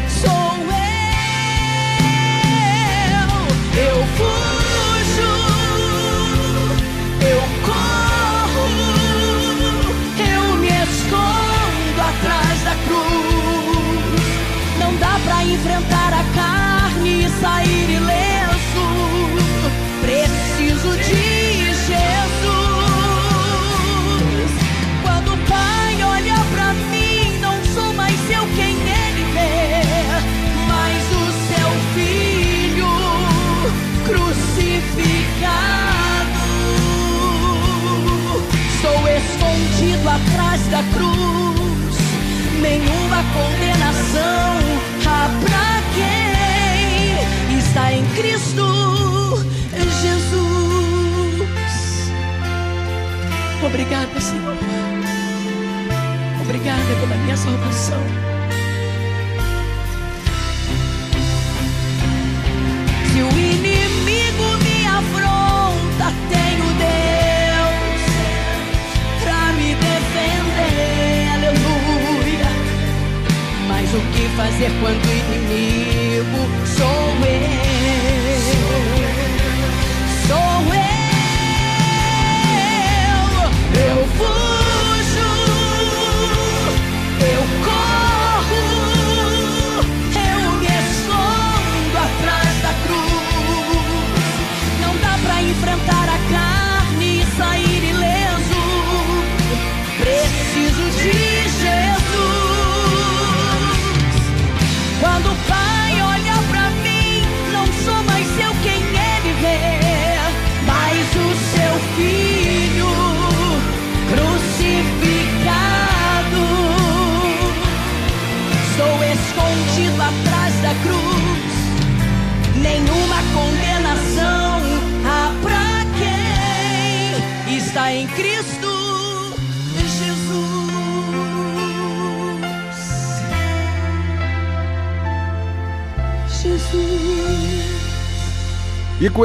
Sou 0.07 0.31
eu. 0.71 0.89
Eu 3.77 3.97
fujo, 4.15 4.38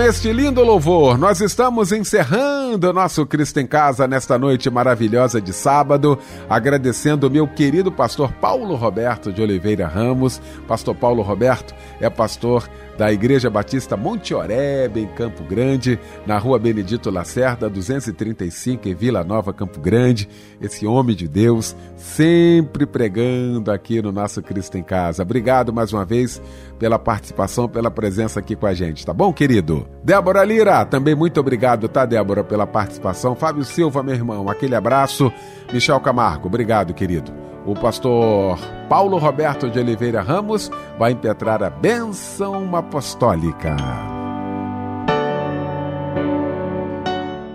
este 0.05 0.33
lindo 0.35 0.63
louvor, 0.63 1.17
nós 1.17 1.41
estamos 1.41 1.91
encerrando 1.91 2.54
o 2.75 2.93
nosso 2.93 3.25
Cristo 3.25 3.61
em 3.61 3.67
Casa 3.67 4.09
nesta 4.09 4.39
noite 4.39 4.69
maravilhosa 4.69 5.41
de 5.41 5.53
sábado, 5.53 6.19
agradecendo 6.49 7.29
o 7.29 7.31
meu 7.31 7.47
querido 7.47 7.93
pastor 7.93 8.33
Paulo 8.33 8.75
Roberto 8.75 9.33
de 9.33 9.41
Oliveira 9.41 9.87
Ramos. 9.87 10.41
Pastor 10.67 10.95
Paulo 10.95 11.23
Roberto 11.23 11.75
é 12.01 12.11
pastor 12.11 12.69
da 12.97 13.13
Igreja 13.13 13.51
Batista 13.51 13.97
Monte 13.97 14.35
Oreb, 14.35 14.99
em 14.99 15.07
Campo 15.09 15.43
Grande, 15.45 15.99
na 16.27 16.39
rua 16.39 16.59
Benedito 16.59 17.11
Lacerda, 17.11 17.69
235, 17.69 18.89
em 18.89 18.95
Vila 18.95 19.25
Nova, 19.25 19.53
Campo 19.53 19.81
Grande. 19.81 20.29
Esse 20.61 20.87
homem 20.87 21.17
de 21.17 21.27
Deus, 21.27 21.77
sempre 21.97 22.87
pregando 22.87 23.71
aqui 23.71 24.01
no 24.01 24.13
nosso 24.13 24.43
Cristo 24.43 24.79
em 24.79 24.83
Casa. 24.83 25.23
Obrigado 25.23 25.73
mais 25.73 25.93
uma 25.93 26.05
vez 26.05 26.41
pela 26.79 26.99
participação, 26.99 27.69
pela 27.69 27.91
presença 27.91 28.41
aqui 28.41 28.55
com 28.55 28.67
a 28.67 28.75
gente, 28.75 29.05
tá 29.05 29.13
bom, 29.13 29.33
querido? 29.33 29.87
Débora 30.03 30.45
Lira, 30.45 30.85
também 30.85 31.15
muito 31.15 31.41
obrigado, 31.41 31.89
tá, 31.89 32.05
Débora, 32.05 32.45
pela 32.45 32.64
participação. 32.67 33.35
Fábio 33.35 33.65
Silva, 33.65 34.03
meu 34.03 34.15
irmão, 34.15 34.49
aquele 34.49 34.75
abraço. 34.75 35.33
Michel 35.73 36.01
Camargo, 36.01 36.47
obrigado, 36.49 36.95
querido. 36.95 37.33
O 37.67 37.75
pastor 37.75 38.59
Paulo 38.89 39.17
Roberto 39.17 39.71
de 39.71 39.79
Oliveira 39.79 40.21
Ramos 40.21 40.71
vai 40.99 41.13
impetrar 41.13 41.63
a 41.63 41.71
bênção 41.71 42.77
apostólica. 42.77 43.75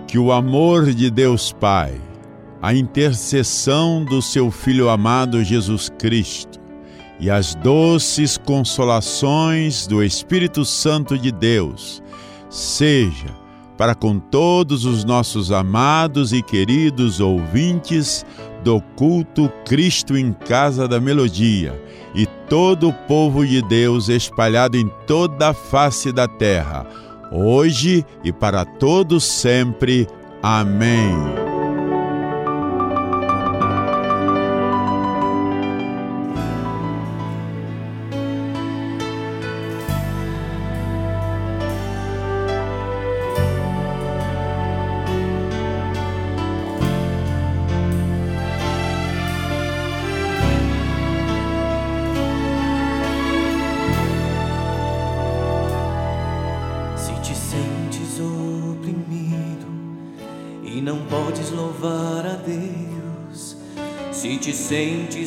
Que 0.08 0.18
o 0.18 0.32
amor 0.32 0.92
de 0.92 1.12
Deus 1.12 1.52
Pai, 1.52 2.02
a 2.60 2.74
intercessão 2.74 4.04
do 4.04 4.22
seu 4.22 4.50
Filho 4.50 4.90
amado 4.90 5.44
Jesus 5.44 5.90
Cristo 6.00 6.60
e 7.20 7.30
as 7.30 7.54
doces 7.54 8.38
consolações 8.38 9.86
do 9.86 10.04
Espírito 10.04 10.66
Santo 10.66 11.18
de 11.18 11.32
Deus 11.32 12.02
seja 12.50 13.38
para 13.80 13.96
com 13.96 14.20
todos 14.20 14.84
os 14.84 15.06
nossos 15.06 15.54
amados 15.54 16.34
e 16.34 16.42
queridos 16.42 17.22
ouvintes 17.22 18.26
do 18.62 18.82
culto 18.98 19.50
Cristo 19.64 20.18
em 20.18 20.34
Casa 20.34 20.86
da 20.86 21.00
Melodia 21.00 21.82
e 22.14 22.26
todo 22.50 22.90
o 22.90 22.94
povo 22.94 23.48
de 23.48 23.62
Deus 23.62 24.10
espalhado 24.10 24.76
em 24.76 24.92
toda 25.08 25.52
a 25.52 25.54
face 25.54 26.12
da 26.12 26.28
terra, 26.28 26.86
hoje 27.32 28.06
e 28.22 28.34
para 28.34 28.66
todos 28.66 29.24
sempre. 29.24 30.06
Amém. 30.44 31.49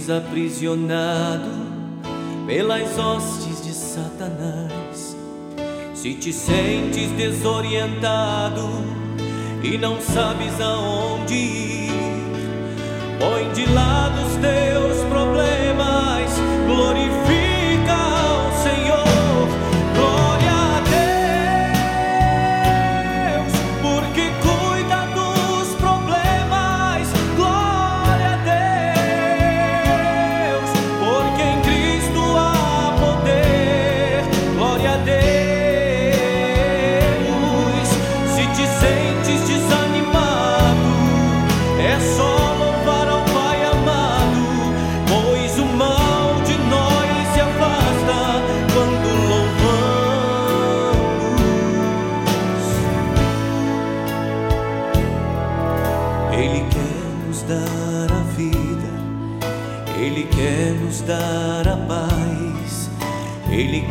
Sentes 0.03 0.11
aprisionado 0.11 1.51
pelas 2.47 2.99
hostes 2.99 3.65
de 3.65 3.73
Satanás, 3.73 5.17
se 5.95 6.15
te 6.15 6.33
sentes 6.33 7.11
desorientado 7.13 8.69
e 9.63 9.79
não 9.79 10.01
sabes 10.01 10.61
aonde 10.61 11.35
ir, 11.35 11.93
põe 13.19 13.53
de 13.53 13.73
lado 13.73 14.32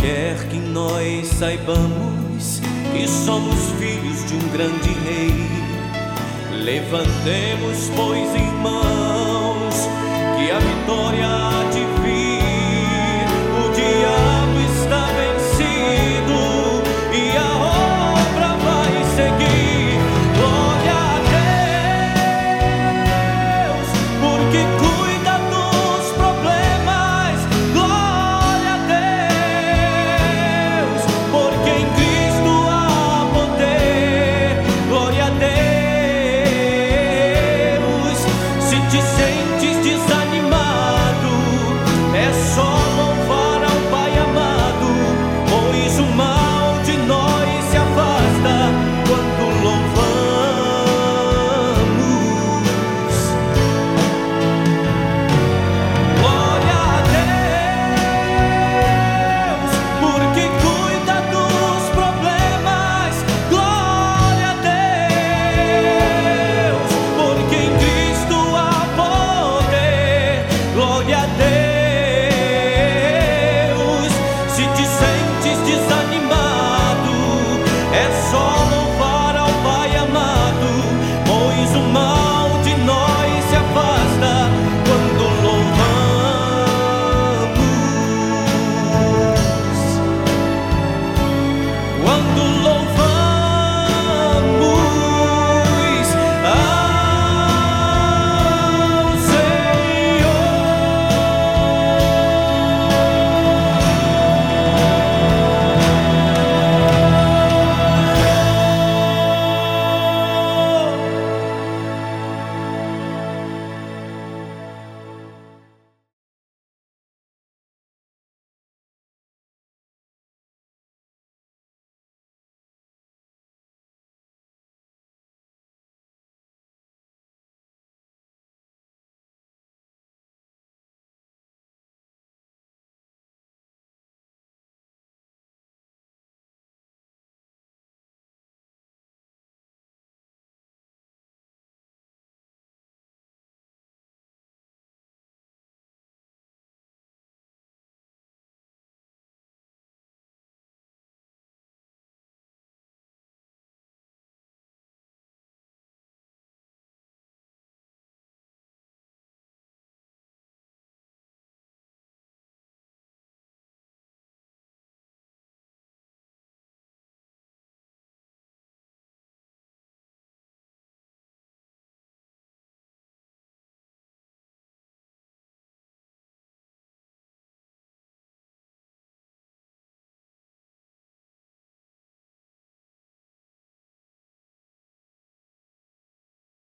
quer 0.01 0.35
que 0.49 0.57
nós 0.57 1.27
saibamos 1.27 2.59
que 2.91 3.07
somos 3.07 3.69
filhos 3.79 4.25
de 4.25 4.33
um 4.33 4.49
grande 4.51 4.89
rei. 5.05 5.33
Levantemos, 6.63 7.91
pois, 7.95 8.35
irmãos, 8.35 9.87
que 10.37 10.51
a 10.51 10.59
vitória 10.59 11.29
de 11.71 11.80